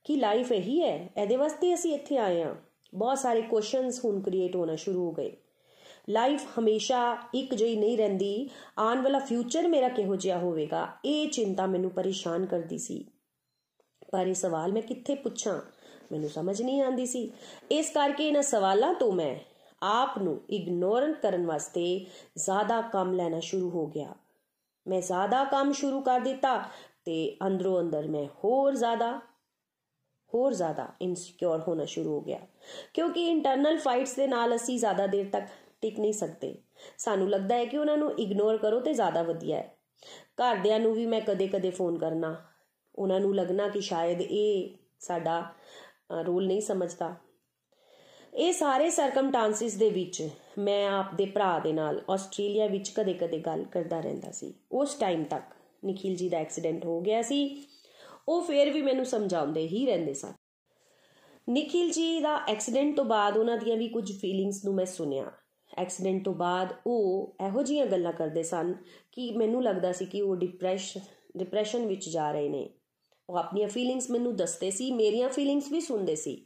ਕਿ 0.04 0.16
ਲਾਈਫ 0.16 0.52
ਇਹੀ 0.52 0.82
ਹੈ, 0.82 1.10
ਇਹਦੇ 1.22 1.36
ਵਾਸਤੇ 1.36 1.74
ਅਸੀਂ 1.74 1.94
ਇੱਥੇ 1.94 2.18
ਆਏ 2.18 2.42
ਆ 2.42 2.56
ਬਹੁਤ 2.96 3.18
ਸਾਰੇ 3.18 3.42
ਕੁਐਸਚਨਸ 3.42 4.06
ਹੁਣ 4.06 4.22
ਕ੍ਰੀਏਟ 4.22 4.56
ਹੋਣਾ 4.56 4.76
ਸ਼ੁਰੂ 4.76 5.06
ਹੋ 5.06 5.12
ਗਏ। 5.12 5.38
ਲਾਈਫ 6.12 6.60
ਹਮੇਸ਼ਾ 6.60 7.18
ਇੱਕ 7.36 7.54
ਜਿਹੀ 7.54 7.76
ਨਹੀਂ 7.76 7.98
ਰਹਿੰਦੀ। 7.98 8.50
ਆਉਣ 8.80 9.02
ਵਾਲਾ 9.02 9.20
ਫਿਊਚਰ 9.20 9.68
ਮੇਰਾ 9.68 9.90
ਕਿਹੋ 9.90 10.16
ਜਿਹਾ 10.16 10.38
ਹੋਵੇਗਾ? 10.38 10.88
ਇਹ 11.06 11.30
ਚਿੰਤਾ 11.30 11.66
ਮੈਨੂੰ 11.66 11.92
ਪਰੇਸ਼ਾਨ 11.92 12.46
ਕਰਦੀ 12.46 12.78
ਸੀ। 12.78 13.06
ਪਰ 14.12 14.28
ਇਹ 14.28 14.34
ਸਵਾਲ 14.34 14.72
ਮੈਂ 14.72 14.82
ਕਿੱਥੇ 14.82 15.16
ਪੁੱਛਾਂ? 15.16 15.62
ਮੈਨੂੰ 16.12 16.30
ਸਮਝ 16.30 16.62
ਨਹੀਂ 16.62 16.82
ਆਂਦੀ 16.82 17.06
ਸੀ। 17.06 17.32
ਇਸ 17.72 17.90
ਕਰਕੇ 17.90 18.28
ਇਹਨਾਂ 18.28 18.42
ਸਵਾਲਾਂ 18.42 18.94
ਤੋਂ 18.94 19.12
ਮੈਂ 19.12 19.36
ਆਪ 19.84 20.18
ਨੂੰ 20.18 20.42
ਇਗਨੋਰ 20.50 21.14
ਕਰਨ 21.14 21.46
ਵਾਸਤੇ 21.46 22.06
ਜ਼ਿਆਦਾ 22.38 22.82
ਕੰਮ 22.82 23.14
ਲੈਣਾ 23.14 23.40
ਸ਼ੁਰੂ 23.40 23.70
ਹੋ 23.70 23.88
ਗਿਆ। 23.88 24.16
ਮੈਂ 24.88 25.02
ਜ਼ਿਆਦਾ 25.02 25.44
ਕੰਮ 25.44 25.72
ਸ਼ੁਰੂ 25.72 26.02
ਕਰ 26.02 26.20
ਦਿੱਤਾ 26.20 26.64
ਤੇ 27.06 27.38
ਅੰਦਰੋਂ 27.48 27.80
ਅੰਦਰ 27.80 28.08
ਮੈਂ 28.08 28.26
ਹੋਰ 28.44 28.76
ਜ਼ਿਆਦਾ 28.76 29.20
ਹੋਰ 30.34 30.54
ਜ਼ਿਆਦਾ 30.54 30.88
ਇਨਸਿਕਿਉਰ 31.02 31.60
ਹੋਣਾ 31.68 31.86
ਸ਼ੁਰੂ 31.86 32.10
ਹੋ 32.10 32.22
ਗਿਆ। 32.22 32.40
ਕਿਉਂਕਿ 32.94 33.28
ਇੰਟਰਨਲ 33.28 33.78
ਫਾਈਟਸ 33.78 34.16
ਦੇ 34.16 34.28
ਨਾਲ 34.28 34.56
ਅਸੀਂ 34.56 34.80
ਜ਼ਿਆਦਾ 34.80 35.08
ਦੇਰ 35.08 35.30
ਤੱਕ 35.32 35.48
ਟਿਕ 35.82 36.00
ਨਹੀਂ 36.00 36.14
ਸਕਦੇ। 36.14 36.56
ਸਾਨੂੰ 36.98 37.30
ਲੱਗਦਾ 37.30 37.56
ਹੈ 37.56 37.66
ਕਿ 37.66 37.78
ਉਹਨਾਂ 37.78 37.98
ਨੂੰ 37.98 38.14
ਇਗਨੋਰ 38.20 38.58
ਕਰੋ 38.58 38.80
ਤੇ 38.80 38.94
ਜ਼ਿਆਦਾ 38.94 39.24
ਵਧੀਆ 39.24 39.58
ਹੈ। 39.58 39.78
ਘਰਦਿਆਂ 40.18 40.80
ਨੂੰ 40.80 40.94
ਵੀ 40.94 41.06
ਮੈਂ 41.06 41.22
ਕਦੇ-ਕਦੇ 41.22 41.70
ਫੋਨ 41.70 41.98
ਕਰਨਾ। 41.98 42.36
ਉਹਨਾਂ 42.96 43.20
ਨੂੰ 43.20 43.36
ਲੱਗਣਾ 43.36 43.68
ਕਿ 43.68 43.82
ਸ਼ਾਇਦ 43.82 44.22
ਇਹ 44.22 44.70
ਸਾਡਾ 45.00 45.54
ਰੋਲ 46.22 46.48
ਨਹੀਂ 46.48 46.62
ਸਮਝਦਾ। 46.62 47.16
ਇਹ 48.34 48.54
ਸਾਰੇ 48.54 48.90
ਸਰਕਮਟਾਂਸਿਸ 48.90 49.76
ਦੇ 49.76 49.90
ਵਿੱਚ 49.90 50.30
ਮੈਂ 50.58 50.90
ਆਪਦੇ 50.90 51.26
ਭਰਾ 51.26 51.60
ਦੇ 51.60 51.74
ਨਾਲ 51.74 52.02
ਆਸਟ੍ਰੇਲੀਆ 52.10 52.68
ਵਿੱਚ 52.68 52.90
ਕਦੇ-ਕਦੇ 52.90 53.38
ਗੱਲ 53.38 53.64
ਕਰਦਾ 53.64 54.00
ਰਹਿੰਦਾ 54.00 54.32
ਸੀ। 54.32 54.54
ਉਸ 54.72 54.96
ਟਾਈਮ 54.96 55.24
ਤੱਕ 55.24 55.44
ਨikhil 55.86 56.24
ji 56.24 56.30
ਦਾ 56.30 56.38
ਐਕਸੀਡੈਂਟ 56.38 56.86
ਹੋ 56.86 57.02
ਗਿਆ 57.02 57.22
ਸੀ। 57.22 57.68
ਉਹ 58.30 58.42
ਫੇਰ 58.42 58.70
ਵੀ 58.70 58.82
ਮੈਨੂੰ 58.82 59.06
ਸਮਝਾਉਂਦੇ 59.06 59.68
ਹੀ 59.68 59.86
ਰਹਿੰਦੇ 59.86 60.14
ਸਨ। 60.14 60.34
ਨikhil 61.50 61.90
ji 61.90 62.22
ਦਾ 62.22 62.46
ਐਕਸੀਡੈਂਟ 62.48 62.96
ਤੋਂ 62.96 63.06
ਬਾਅਦ 63.06 63.38
ਉਹਨਾਂ 63.38 63.58
ਦੀਆਂ 63.58 63.78
ਵੀ 63.78 63.88
ਕੁਝ 63.88 64.20
ਫੀਲਿੰਗਸ 64.20 64.66
ਨੂੰ 64.66 64.76
ਮੈਂ 64.76 64.86
ਸੁਨਿਆ 64.86 65.32
ਐਕਸੀਡੈਂਟ 65.78 66.26
ਤੋਂ 66.26 66.34
ਬਾਅਦ 66.34 66.74
ਉਹ 66.88 67.36
ਇਹੋ 67.48 67.64
ਜੀਆਂ 67.64 67.86
ਗੱਲਾਂ 67.86 68.14
ਕਰਦੇ 68.14 68.44
ਸਨ 68.44 68.74
ਕਿ 69.12 69.32
ਮੈਨੂੰ 69.38 69.64
ਲੱਗਦਾ 69.64 69.92
ਸੀ 69.92 70.06
ਕਿ 70.06 70.22
ਉਹ 70.22 70.36
ਡਿਪਰੈਸ਼ਨ 70.36 71.02
ਡਿਪਰੈਸ਼ਨ 71.38 71.86
ਵਿੱਚ 71.86 72.10
ਜਾ 72.10 72.32
ਰਹੇ 72.32 72.50
ਨੇ। 72.50 72.70
ਉਹ 73.30 73.38
ਆਪਣੀਆਂ 73.38 73.68
ਫੀਲਿੰਗਸ 73.68 74.12
ਮੈਨੂੰ 74.12 74.36
ਦੱਸਦੇ 74.36 74.72
ਸੀ, 74.72 74.92
ਮੇਰੀਆਂ 74.92 75.30
ਫੀਲਿੰਗਸ 75.30 75.72
ਵੀ 75.72 75.82
ਸੁਣਦੇ 75.82 76.16
ਸੀ। 76.16 76.46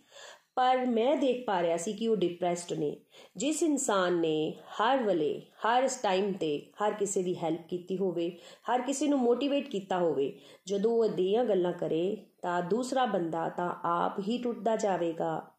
ਪਰ 0.55 0.85
ਮੈਂ 0.85 1.15
ਦੇਖ 1.15 1.45
ਪਾ 1.45 1.61
ਰਿਹਾ 1.61 1.77
ਸੀ 1.77 1.93
ਕਿ 1.93 2.07
ਉਹ 2.07 2.15
ਡਿਪਰੈਸਡ 2.15 2.73
ਨੇ। 2.73 2.97
ਜਿਸ 3.37 3.63
ਇਨਸਾਨ 3.63 4.19
ਨੇ 4.19 4.55
ਹਰ 4.81 5.03
ਵੇਲੇ, 5.03 5.41
ਹਰ 5.67 5.89
ਟਾਈਮ 6.03 6.33
ਤੇ 6.33 6.71
ਹਰ 6.83 6.93
ਕਿਸੇ 6.93 7.23
ਦੀ 7.23 7.35
ਹੈਲਪ 7.35 7.67
ਕੀਤੀ 7.67 7.97
ਹੋਵੇ, 7.97 8.37
ਹਰ 8.71 8.81
ਕਿਸੇ 8.81 9.07
ਨੂੰ 9.07 9.19
ਮੋਟੀਵੇਟ 9.19 9.69
ਕੀਤਾ 9.69 9.97
ਹੋਵੇ, 9.97 10.39
ਜਦੋਂ 10.65 10.91
ਉਹ 10.91 11.05
ਅਧੀਆਂ 11.05 11.45
ਗੱਲਾਂ 11.45 11.73
ਕਰੇ 11.73 12.17
ਤਾਂ 12.41 12.61
ਦੂਸਰਾ 12.61 13.05
ਬੰਦਾ 13.05 13.49
ਤਾਂ 13.49 13.75
ਆਪ 13.83 14.19
ਹੀ 14.19 14.37
ਟੁੱਟਦਾ 14.37 14.75
ਜਾਵੇਗਾ। 14.75 15.51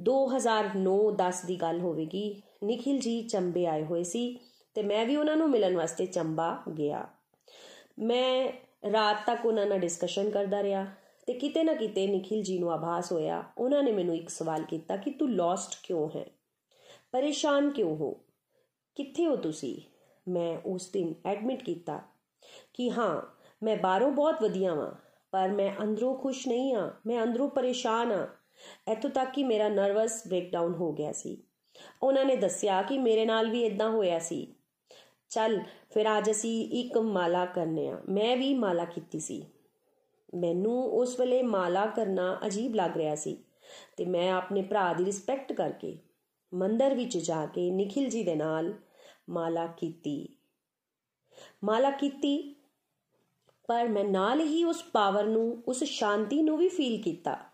2009-10 0.00 1.44
ਦੀ 1.46 1.56
ਗੱਲ 1.56 1.80
ਹੋਵੇਗੀ। 1.80 2.42
ਨikhil 2.64 2.96
ji 2.96 3.28
ਚੰਬੇ 3.28 3.66
ਆਏ 3.66 3.84
ਹੋਏ 3.84 4.02
ਸੀ 4.02 4.38
ਤੇ 4.74 4.82
ਮੈਂ 4.82 5.06
ਵੀ 5.06 5.16
ਉਹਨਾਂ 5.16 5.36
ਨੂੰ 5.36 5.50
ਮਿਲਣ 5.50 5.76
ਵਾਸਤੇ 5.76 6.06
ਚੰਬਾ 6.06 6.62
ਗਿਆ। 6.78 7.08
ਮੈਂ 7.98 8.52
ਰਾਤ 8.92 9.16
ਤੱਕ 9.26 9.46
ਉਹਨਾਂ 9.46 9.66
ਨਾਲ 9.66 9.78
ਡਿਸਕਸ਼ਨ 9.78 10.30
ਕਰਦਾ 10.30 10.62
ਰਿਹਾ 10.62 10.86
ਤੇ 11.26 11.32
ਕਿਤੇ 11.32 11.64
ਨਾ 11.64 11.74
ਕਿਤੇ 11.74 12.06
ਨikhil 12.06 12.38
ji 12.38 12.60
ਨੂੰ 12.60 12.72
ਆਭਾਸ 12.72 13.12
ਹੋਇਆ। 13.12 13.44
ਉਹਨਾਂ 13.58 13.82
ਨੇ 13.82 13.92
ਮੈਨੂੰ 13.92 14.16
ਇੱਕ 14.16 14.28
ਸਵਾਲ 14.28 14.62
ਕੀਤਾ 14.62 14.96
ਕਿ 14.96 15.10
ਤੂੰ 15.10 15.30
ਲੌਸਟ 15.30 15.74
ਕਿਉਂ 15.82 16.08
ਹੈ? 16.16 16.26
ਪਰੇਸ਼ਾਨ 17.12 17.70
ਕਿਉਂ 17.70 17.96
ਹੋ? 17.96 18.20
ਕਿੱਥੇ 18.94 19.26
ਹੋ 19.26 19.36
ਤੁਸੀਂ? 19.36 19.80
ਮੈਂ 20.28 20.58
ਉਸ 20.66 20.90
ਦਿਨ 20.92 21.14
ਐਡਮਿਟ 21.26 21.64
ਕੀਤਾ 21.64 22.00
ਕਿ 22.74 22.90
ਹਾਂ, 22.90 23.22
ਮੈਂ 23.62 23.76
ਬਾਹਰੋਂ 23.76 24.12
ਬਹੁਤ 24.12 24.42
ਵਧੀਆ 24.42 24.74
ਹਾਂ 24.74 24.92
ਪਰ 25.30 25.48
ਮੈਂ 25.48 25.72
ਅੰਦਰੋਂ 25.82 26.14
ਖੁਸ਼ 26.14 26.48
ਨਹੀਂ 26.48 26.74
ਹਾਂ, 26.74 26.90
ਮੈਂ 27.06 27.22
ਅੰਦਰੋਂ 27.22 27.48
ਪਰੇਸ਼ਾਨ 27.48 28.12
ਹਾਂ। 28.12 28.26
ਇੱਥੋਂ 28.92 29.10
ਤੱਕ 29.10 29.30
ਕਿ 29.30 29.44
ਮੇਰਾ 29.44 29.68
ਨਰਵਸ 29.68 30.26
ਬ੍ਰੇਕਡਾਊਨ 30.26 30.74
ਹੋ 30.74 30.92
ਗਿਆ 30.92 31.12
ਸੀ। 31.12 31.42
ਉਹਨਾਂ 32.02 32.24
ਨੇ 32.24 32.36
ਦੱਸਿਆ 32.36 32.82
ਕਿ 32.82 32.98
ਮੇਰੇ 32.98 33.24
ਨਾਲ 33.24 33.50
ਵੀ 33.50 33.64
ਇਦਾਂ 33.64 33.90
ਹੋਇਆ 33.90 34.18
ਸੀ। 34.18 34.54
ਚੱਲ, 35.30 35.60
ਫਿਰ 35.94 36.18
ਅੱਜ 36.18 36.30
ਅਸੀਂ 36.30 36.70
ਇੱਕ 36.70 36.98
ਮਾਲਾ 36.98 37.46
ਕਰਨੇ 37.46 37.88
ਆ। 37.88 38.00
ਮੈਂ 38.08 38.36
ਵੀ 38.36 38.54
ਮਾਲਾ 38.54 38.84
ਕੀਤੀ 38.84 39.20
ਸੀ। 39.20 39.44
ਮੈਨੂੰ 40.34 40.84
ਉਸ 40.84 41.20
ਵੇਲੇ 41.20 41.42
ਮਾਲਾ 41.42 41.86
ਕਰਨਾ 41.86 42.40
ਅਜੀਬ 42.46 42.74
ਲੱਗ 42.74 42.96
ਰਿਹਾ 42.96 43.14
ਸੀ 43.14 43.38
ਤੇ 43.96 44.04
ਮੈਂ 44.04 44.32
ਆਪਣੇ 44.32 44.62
ਭਰਾ 44.62 44.92
ਦੀ 44.92 45.04
ਰਿਸਪੈਕਟ 45.04 45.52
ਕਰਕੇ 45.52 45.98
ਮੰਦਰ 46.54 46.94
ਵਿੱਚ 46.94 47.18
ਜਾ 47.18 47.46
ਕੇ 47.46 47.70
ਨikhil 47.70 48.18
ji 48.18 48.24
ਦੇ 48.24 48.34
ਨਾਲ 48.34 48.74
ਮਾਲਾ 49.30 49.66
ਕੀਤੀ। 49.66 50.28
ਮਾਲਾ 51.64 51.90
ਕੀਤੀ, 51.90 52.54
ਪਰ 53.66 53.88
ਮੈਂ 53.88 54.04
ਨਾਲ 54.04 54.40
ਹੀ 54.40 54.64
ਉਸ 54.64 54.84
ਪਾਵਰ 54.92 55.24
ਨੂੰ, 55.24 55.62
ਉਸ 55.68 55.84
ਸ਼ਾਂਤੀ 55.84 56.42
ਨੂੰ 56.42 56.58
ਵੀ 56.58 56.68
ਫੀਲ 56.68 57.02
ਕੀਤਾ। 57.02 57.51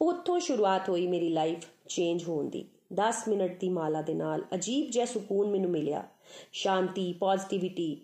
ਉੱਥੋਂ 0.00 0.40
ਸ਼ੁਰੂਆਤ 0.40 0.88
ਹੋਈ 0.88 1.06
ਮੇਰੀ 1.06 1.28
ਲਾਈਫ 1.28 1.66
ਚੇਂਜ 1.88 2.24
ਹੋਣ 2.24 2.48
ਦੀ। 2.48 2.64
10 2.92 3.24
ਮਿੰਟ 3.28 3.60
ਦੀ 3.60 3.68
ਮਾਲਾ 3.68 4.02
ਦੇ 4.02 4.14
ਨਾਲ 4.14 4.44
ਅਜੀਬ 4.54 4.90
ਜਿਹਾ 4.90 5.06
ਸਕੂਨ 5.06 5.50
ਮੈਨੂੰ 5.50 5.70
ਮਿਲਿਆ। 5.70 6.04
ਸ਼ਾਂਤੀ 6.52 7.12
ਪੋਜ਼ਿਟਿਵਿਟੀ 7.12 8.00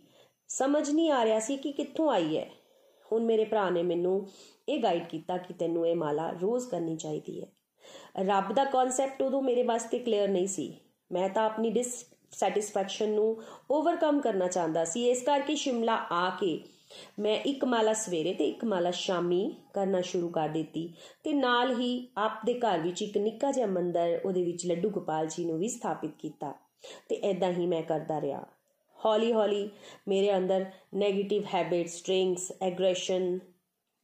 ਸਮਝ 0.49 0.91
ਨਹੀਂ 0.91 1.11
ਆ 1.11 1.25
ਰਿਹਾ 1.25 1.41
ਸੀ 1.41 1.57
ਕਿ 1.57 1.73
ਕਿੱਥੋਂ 1.73 2.11
ਆਈ 2.11 2.37
ਹੈ। 2.37 2.51
ਹੁਣ 3.13 3.25
ਮੇਰੇ 3.25 3.45
ਭਰਾ 3.45 3.71
ਨੇ 3.71 3.83
ਮੈਨੂੰ 3.83 4.29
ਇਹ 4.69 4.83
ਗਾਈਡ 4.83 5.07
ਕੀਤਾ 5.07 5.37
ਕਿ 5.37 5.55
ਤੈਨੂੰ 5.55 5.89
ਇਹ 5.89 5.97
ਮਾਲਾ 5.97 6.31
ਰੋਜ਼ 6.31 6.69
ਕਰਨੀ 6.69 6.97
ਚਾਹੀਦੀ 6.97 7.43
ਹੈ। 7.43 7.47
ਰੱਬ 8.19 8.53
ਦਾ 8.53 8.65
ਕਨਸੈਪਟ 8.65 9.23
ਉਦੋਂ 9.23 9.43
ਮੇਰੇ 9.43 9.63
ਵਾਸਤੇ 9.63 9.99
ਕਲੀਅਰ 9.99 10.29
ਨਹੀਂ 10.29 10.47
ਸੀ। 10.47 10.75
ਮੈਂ 11.13 11.29
ਤਾਂ 11.29 11.45
ਆਪਣੀ 11.45 11.71
ਡਿਸ 11.71 12.05
ਸੈਟੀਸਫੈਕਸ਼ਨ 12.31 13.09
ਨੂੰ 13.09 13.43
ਓਵਰਕਮ 13.71 14.21
ਕਰਨਾ 14.21 14.47
ਚਾਹੁੰਦਾ 14.47 14.85
ਸੀ। 14.85 15.09
ਇਸ 15.09 15.23
ਕਰਕੇ 15.23 15.55
ਸ਼ਿਮਲਾ 15.55 16.07
ਆ 16.13 16.31
ਕੇ 16.31 16.61
ਮੈਂ 17.19 17.41
ਇੱਕ 17.41 17.65
ਮਾਲਾ 17.65 17.93
ਸਵੇਰੇ 17.93 18.35
ਤੇ 18.35 18.49
ਇੱਕ 18.49 18.65
ਮਾਲਾ 18.65 18.91
ਸ਼ਾਮੀ 18.91 19.55
ਕਰਨਾ 19.75 20.01
ਸ਼ੁਰੂ 20.01 20.29
ਕਰ 20.29 20.49
ਦਿੱਤੀ 20.49 20.95
ਤੇ 21.25 21.33
ਨਾਲ 21.33 21.81
ਹੀ 21.81 22.09
ਆਪ 22.19 22.33
ਦੇ 22.47 22.55
ਘਰ 22.55 22.79
ਵਿੱਚ 22.79 23.03
ਇੱਕ 23.03 23.19
ਨਿੱਕਾ 23.19 23.51
ਜਿਹਾ 23.51 23.67
ਮੰਦਰ, 23.67 24.21
ਉਹਦੇ 24.25 24.45
ਵਿੱਚ 24.45 24.67
ਲੱਡੂ 24.67 24.91
ਗੋਪਾਲ 24.91 25.27
ਜੀ 25.27 25.45
ਨੂੰ 25.45 25.59
ਵੀ 25.59 25.69
ਸਥਾਪਿਤ 25.69 26.11
ਕੀਤਾ 26.19 26.55
ਤੇ 27.09 27.17
ਐਦਾਂ 27.17 27.53
ਹੀ 27.53 27.67
ਮੈਂ 27.67 27.83
ਕਰਦਾ 27.83 28.21
ਰਿਹਾ। 28.21 28.45
ਹੌਲੀ 29.05 29.33
ਹੌਲੀ 29.33 29.71
ਮੇਰੇ 30.09 30.37
ਅੰਦਰ 30.37 30.67
네ਗੇਟਿਵ 30.97 31.45
ਹੈਬਿਟਸ 31.55 31.93
ਸਟ੍ਰਿੰਗਸ 31.93 32.53
ਐਗਰੈਸ਼ਨ 32.63 33.39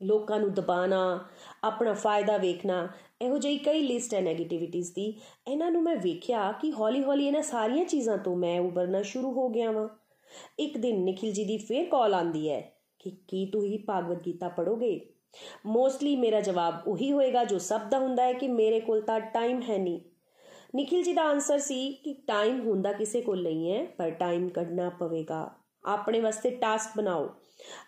ਲੋਕਾਂ 0.03 0.41
ਨੂੰ 0.41 0.55
ਦਬਾਣਾ, 0.55 1.29
ਆਪਣਾ 1.65 1.93
ਫਾਇਦਾ 1.93 2.37
ਵੇਖਣਾ, 2.37 2.89
ਇਹੋ 3.23 3.39
ਜਿਹੀ 3.39 3.59
ਕਈ 3.59 3.83
ਲਿਸਟ 3.83 4.15
ਹੈ 4.15 4.21
네ਗੇਟਿਵਿਟੀਜ਼ 4.21 4.93
ਦੀ। 4.93 5.21
ਇਹਨਾਂ 5.49 5.71
ਨੂੰ 5.71 5.83
ਮੈਂ 5.83 5.97
ਵੇਖਿਆ 5.97 6.53
ਕਿ 6.53 6.73
ਹੌਲੀ 6.73 7.03
ਹੌਲੀ 7.05 7.27
ਇਹਨਾਂ 7.27 7.43
ਸਾਰੀਆਂ 7.43 7.85
ਚੀਜ਼ਾਂ 7.85 8.19
ਤੋਂ 8.19 8.37
ਮੈਂ 8.37 8.61
ਉਭਰਨਾ 8.61 9.03
ਸ਼ੁਰੂ 9.03 9.33
ਹੋ 9.33 9.49
ਗਿਆ 9.49 9.71
ਵਾਂ। 9.71 9.89
ਇੱਕ 10.59 10.79
ਦਿਨ 10.79 11.05
ਨikhil 11.05 11.31
ji 11.31 11.47
ਦੀ 11.47 11.57
ਫੇਰ 11.57 11.85
ਕਾਲ 11.85 12.15
ਆਂਦੀ 12.15 12.51
ਹੈ। 12.51 12.78
ਕਿ 12.99 13.11
ਕੀ 13.29 13.47
ਤੁਸੀਂ 13.47 13.79
ਭਾਗਵਤ 13.79 14.23
ਗੀਤਾ 14.23 14.49
ਪੜੋਗੇ 14.49 15.09
ਮੋਸਟਲੀ 15.67 16.17
ਮੇਰਾ 16.17 16.41
ਜਵਾਬ 16.41 16.83
ਉਹੀ 16.87 17.13
ਹੋਏਗਾ 17.13 17.45
ਜੋ 17.45 17.59
ਸਭ 17.59 17.81
ਦਾ 17.91 17.99
ਹੁੰਦਾ 17.99 18.23
ਹੈ 18.23 18.33
ਕਿ 18.33 18.49
ਮੇਰੇ 18.49 18.81
ਕੋਲ 18.81 19.01
ਤਾਂ 19.01 19.21
ਟਾਈਮ 19.21 19.63
ਹੈ 19.63 19.79
ਨਹੀਂ। 19.79 20.01
ਨikhil 20.77 21.09
ji 21.09 21.15
ਦਾ 21.15 21.23
ਆਨਸਰ 21.23 21.59
ਸੀ 21.59 21.93
ਕਿ 21.93 22.13
ਟਾਈਮ 22.13 22.61
ਹੁੰਦਾ 22.61 22.93
ਕਿਸੇ 22.93 23.21
ਕੋਲ 23.21 23.43
ਨਹੀਂ 23.43 23.73
ਹੈ, 23.73 23.87
ਪਰ 23.87 24.11
ਟਾਈਮ 24.11 24.49
ਕੱਢਣਾ 24.49 24.91
ਪਵੇਗਾ। 24.91 25.51
ਆਪਣੇ 25.85 26.21
ਵਾਸਤੇ 26.21 26.51
ਟਾਸਕ 26.51 26.91
ਬਣਾਓ। 26.97 27.31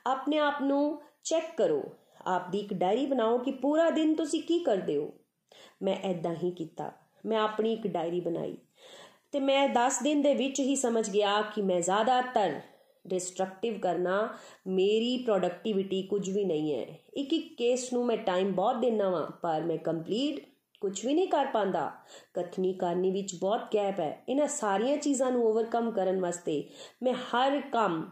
ਆਪਣੇ 0.07 0.39
ਆਪ 0.39 0.55
ਨੂੰ 0.63 1.03
ਚੈੱਕ 1.25 1.57
ਕਰੋ। 1.57 1.83
ਆਪ 2.27 2.51
ਦੀ 2.51 2.59
ਇੱਕ 2.59 2.75
ਡਾਇਰੀ 2.75 3.07
ਬਣਾਓ 3.07 3.39
ਕਿ 3.39 3.51
ਪੂਰਾ 3.51 3.91
ਦਿਨ 3.91 4.15
ਤੁਸੀਂ 4.15 4.43
ਕੀ 4.43 4.59
ਕਰਦੇ 4.59 4.97
ਹੋ। 4.97 5.13
ਮੈਂ 5.83 5.97
ਐਦਾਂ 5.97 6.35
ਹੀ 6.35 6.51
ਕੀਤਾ। 6.51 6.93
ਮੈਂ 7.27 7.39
ਆਪਣੀ 7.39 7.73
ਇੱਕ 7.73 7.87
ਡਾਇਰੀ 7.87 8.21
ਬਣਾਈ। 8.21 8.57
ਤੇ 9.33 9.41
ਮੈਂ 9.41 9.69
10 9.69 10.03
ਦਿਨ 10.03 10.23
ਦੇ 10.23 10.35
ਵਿੱਚ 10.35 10.61
ਹੀ 10.61 10.77
ਸਮਝ 10.77 11.11
ਗਿਆ 11.11 11.43
ਕਿ 11.43 11.63
ਮੈਂ 11.63 11.81
ਜ਼ਿਆਦਾਤਰ 11.81 12.61
ਡਿਸਟਰਕਟਿਵ 13.11 13.79
ਕਰਨਾ 13.79 14.29
ਮੇਰੀ 14.67 15.17
ਪ੍ਰੋਡਕਟਿਵਿਟੀ 15.17 16.03
ਕੁਝ 16.03 16.29
ਵੀ 16.31 16.45
ਨਹੀਂ 16.45 16.75
ਹੈ। 16.75 16.87
ਇੱਕ 17.15 17.33
ਇੱਕ 17.33 17.57
ਕੇਸ 17.59 17.93
ਨੂੰ 17.93 18.07
ਮੈਂ 18.07 18.17
ਟਾਈਮ 18.17 18.53
ਬਹੁਤ 18.53 18.77
ਦੇਣਾ 18.77 19.09
ਵਾਂ, 19.11 19.27
ਪਰ 19.43 19.63
ਮੈਂ 19.63 19.79
ਕੰਪਲੀਟ 19.79 20.45
ਕੁਝ 20.83 21.07
ਵੀ 21.07 21.15
ਨਹੀਂ 21.15 21.29
ਕਰ 21.29 21.47
ਪਾਂਦਾ। 21.47 21.91
ਕਥਨੀ 22.35 22.73
ਕਰਨੀ 22.73 23.11
ਵਿੱਚ 23.11 23.35
ਬਹੁਤ 23.41 23.75
ਗੈਪ 23.75 24.01
ਹੈ। 24.01 24.25
ਇਹਨਾਂ 24.29 24.47
ਸਾਰੀਆਂ 24.49 24.97
ਚੀਜ਼ਾਂ 24.97 25.31
ਨੂੰ 25.33 25.45
ਓਵਰਕਮ 25.47 25.91
ਕਰਨ 25.91 26.21
ਵਾਸਤੇ 26.21 26.63
ਮੈਂ 27.03 27.13
ਹਰ 27.13 27.61
ਕੰਮ 27.73 28.03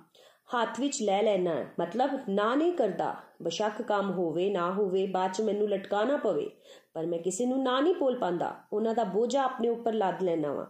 ਹੱਥ 0.51 0.79
ਵਿੱਚ 0.81 1.01
ਲੈ 1.03 1.23
ਲੈਣਾ 1.23 1.55
ਮਤਲਬ 1.81 2.11
ਨਾ 2.29 2.55
ਨਹੀਂ 2.55 2.73
ਕਰਦਾ। 2.73 3.15
ਬਸ਼ੱਕ 3.43 3.83
ਕੰਮ 3.83 4.11
ਹੋਵੇ, 4.11 4.49
ਨਾ 4.51 4.71
ਹੋਵੇ, 4.73 5.07
ਬਾਅਦ 5.07 5.33
ਚ 5.33 5.41
ਮੈਨੂੰ 5.41 5.69
ਲਟਕਾਣਾ 5.69 6.17
ਪਵੇ, 6.17 6.51
ਪਰ 6.95 7.07
ਮੈਂ 7.07 7.19
ਕਿਸੇ 7.19 7.47
ਨੂੰ 7.47 7.63
ਨਾ 7.63 7.81
ਨਹੀਂ 7.81 7.95
ਬੋਲ 7.95 8.19
ਪਾਂਦਾ। 8.19 8.55
ਉਹਨਾਂ 8.73 8.95
ਦਾ 8.95 9.05
ਬੋਝਾ 9.05 9.43
ਆਪਣੇ 9.43 9.69
ਉੱਪਰ 9.69 9.93
ਲੱਦ 9.93 10.23
ਲੈਣਾ 10.23 10.53
ਵਾ। 10.53 10.67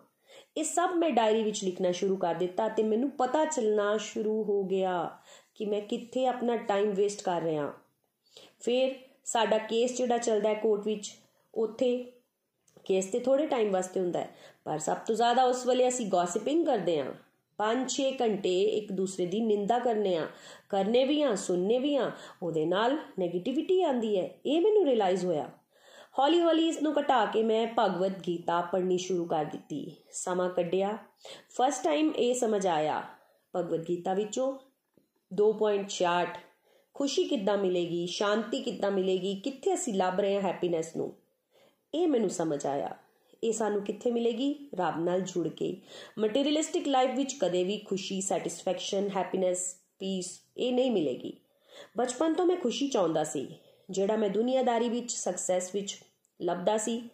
ਇਹ 0.57 0.65
ਸਭ 0.65 0.91
ਮੈਂ 0.97 1.11
ਡਾਇਰੀ 1.11 1.43
ਵਿੱਚ 1.43 1.65
ਲਿਖਣਾ 1.65 1.93
ਸ਼ੁਰੂ 1.93 2.17
ਕਰ 2.17 2.35
ਦਿੱਤਾ 2.35 2.69
ਤੇ 2.69 2.83
ਮੈਨੂੰ 2.83 3.11
ਪਤਾ 3.11 3.45
ਚੱਲਣਾ 3.45 3.97
ਸ਼ੁਰੂ 3.97 4.43
ਹੋ 4.45 4.65
ਗਿਆ 4.65 5.19
ਕਿ 5.55 5.67
ਮੈਂ 5.67 5.81
ਕਿੱਥੇ 5.81 6.27
ਆਪਣਾ 6.27 6.57
ਟਾਈਮ 6.57 6.91
ਵੇਸਟ 6.91 7.23
ਕਰ 7.23 7.43
ਰਿਹਾ। 7.43 7.73
ਫਿਰ 8.61 8.95
ਸਾਡਾ 9.25 9.59
ਕੇਸ 9.59 9.97
ਜਿਹੜਾ 9.97 10.19
ਚੱਲਦਾ 10.19 10.49
ਹੈ 10.49 10.55
ਕੋਰਟ 10.55 10.85
ਵਿੱਚ, 10.85 11.15
ਉੱਥੇ 11.55 12.13
ਕੇਸ 12.85 13.07
ਤੇ 13.07 13.19
ਥੋੜੇ 13.19 13.47
ਟਾਈਮ 13.47 13.73
ਵਾਸਤੇ 13.73 14.01
ਹੁੰਦਾ 14.01 14.21
ਹੈ, 14.21 14.29
ਪਰ 14.65 14.79
ਸਭ 14.79 14.97
ਤੋਂ 14.97 15.15
ਜ਼ਿਆਦਾ 15.15 15.45
ਉਸ 15.45 15.67
ਵੇਲੇ 15.67 15.89
ਅਸੀਂ 15.89 16.07
ਗੌਸਿਪਿੰਗ 16.07 16.67
ਕਰਦੇ 16.67 16.99
ਹਾਂ। 17.01 17.13
5-6 17.59 18.11
ਘੰਟੇ 18.21 18.63
ਇੱਕ 18.63 18.93
ਦੂਸਰੇ 18.93 19.27
ਦੀ 19.27 19.41
ਨਿੰਦਾ 19.41 19.79
ਕਰਨੇ 19.79 20.17
ਆ 20.17 20.27
ਕਰਨੇ 20.69 21.05
ਵੀ 21.05 21.23
ਆ 21.23 21.35
ਸੁਣਨੇ 21.35 21.79
ਵੀ 21.79 21.97
ਆ 21.97 22.11
ਉਹਦੇ 22.43 22.65
ਨਾਲ 22.67 22.99
네ਗੇਟਿਵਿਟੀ 23.23 23.83
ਆਂਦੀ 23.83 24.17
ਹੈ। 24.19 24.31
ਇਹ 24.47 24.61
ਮੈਨੂੰ 24.61 24.85
ਰਿਅਲਾਈਜ਼ 24.85 25.25
ਹੋਇਆ। 25.27 25.51
ਹੌਲੀ 26.19 26.41
ਹੌਲੀ 26.41 26.69
ਇਸ 26.69 26.83
ਨੂੰ 26.83 26.95
ਘਟਾ 27.01 27.27
ਕੇ 27.27 27.43
ਮੈਂ 27.43 27.67
ਭਗਵਦ 27.79 28.13
ਗੀਤਾ 28.27 28.61
ਪੜ੍ਹਨੀ 28.61 28.99
ਸ਼ੁਰੂ 28.99 29.25
ਕਰ 29.25 29.45
ਦਿੱਤੀ। 29.45 29.97
ਸਮਾਂ 30.13 30.51
ਕੱਢਿਆ। 30.51 30.99
ਫਸਟ 31.51 31.85
ਟਾਈਮ 31.85 32.13
ਇਹ 32.17 32.35
ਸਮਝ 32.35 32.67
ਆਇਆ 32.67 33.03
ਭਗਵਦ 33.57 33.89
ਗੀਤਾ 33.89 34.15
ਵਿੱਚੋਂ। 34.15 34.59
2.66 35.35 36.39
ਖੁਸ਼ੀ 36.95 37.25
ਕਿੱਦਾਂ 37.25 37.59
ਮਿਲੇਗੀ? 37.59 38.07
ਸ਼ਾਂਤੀ 38.07 38.63
ਕਿੱਦਾਂ 38.63 38.91
ਮਿਲੇਗੀ? 38.91 39.35
ਕਿੱਥੇ 39.35 39.75
ਅਸੀਂ 39.75 39.95
ਲੱਭ 39.95 40.21
ਰਹੇ 40.21 40.35
ਹਾਂ 40.35 40.43
ਹੈਪੀਨੈਸ 40.43 40.97
ਨੂੰ? 40.97 41.13
ਇਹ 41.95 42.09
ਮੈਨੂੰ 42.09 42.31
ਸਮਝ 42.31 42.67
ਆਇਆ। 42.67 42.97
ਇਹ 43.45 43.53
ਸਾਨੂੰ 43.53 43.83
ਕਿੱਥੇ 43.83 44.11
ਮਿਲੇਗੀ? 44.11 44.69
ਰੱਬ 44.75 45.05
ਨਾਲ 45.05 45.21
ਜੁੜ 45.21 45.49
ਕੇ। 45.49 45.77
ਮਟੀਰੀਅਲਿਸਟਿਕ 46.19 46.89
ਲਾਈਫ 46.89 47.11
ਵਿੱਚ 47.17 47.37
ਕਦੇ 47.41 47.65
ਵੀ 47.65 47.79
ਖੁਸ਼ੀ 47.79 48.21
ਸੈਟੀਸਫੈਕਸ਼ਨ 48.21 49.09
ਹੈਪੀਨੈਸ 49.17 49.77
ਪੀਸ 49.99 50.41
ਇਹ 50.57 50.73
ਨਹੀਂ 50.73 50.91
ਮਿਲੇਗੀ। 50.91 51.33
ਬਚਪਨ 51.97 52.35
ਤੋਂ 52.35 52.47
ਮੈਂ 52.47 52.57
ਖੁਸ਼ੀ 52.57 52.89
ਚਾਹੁੰਦਾ 52.89 53.25
ਸੀ, 53.25 53.49
ਜਿਹੜਾ 53.91 54.17
ਮੈਂ 54.17 54.29
ਦੁਨੀਆਦਾਰੀ 54.29 54.89
ਵਿੱਚ 54.89 55.13
ਸਕਸੈਸ 55.13 55.75
ਵਿੱਚ 55.75 55.99
ਲੱਭਦਾ 56.43 56.77
ਸੀ। 56.77 57.09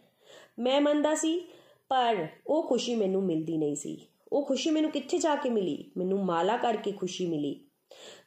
ਮੈਂ 0.58 0.80
ਮੰਨਦਾ 0.80 1.14
ਸੀ, 1.14 1.48
ਪਰ 1.88 2.26
ਉਹ 2.46 2.68
ਖੁਸ਼ੀ 2.68 2.94
ਮੈਨੂੰ 2.94 3.22
ਮਿਲਦੀ 3.22 3.56
ਨਹੀਂ 3.56 3.76
ਸੀ। 3.76 4.06
ਉਹ 4.32 4.46
ਖੁਸ਼ੀ 4.46 4.70
ਮੈਨੂੰ 4.70 4.90
ਕਿੱਥੇ 4.90 5.18
ਜਾ 5.18 5.36
ਕੇ 5.36 5.50
ਮਿਲੀ? 5.50 5.90
ਮੈਨੂੰ 5.96 6.24
ਮਾਲਾ 6.24 6.56
ਕਰਕੇ 6.56 6.92
ਖੁਸ਼ੀ 6.92 7.26
ਮਿਲੀ। 7.26 7.64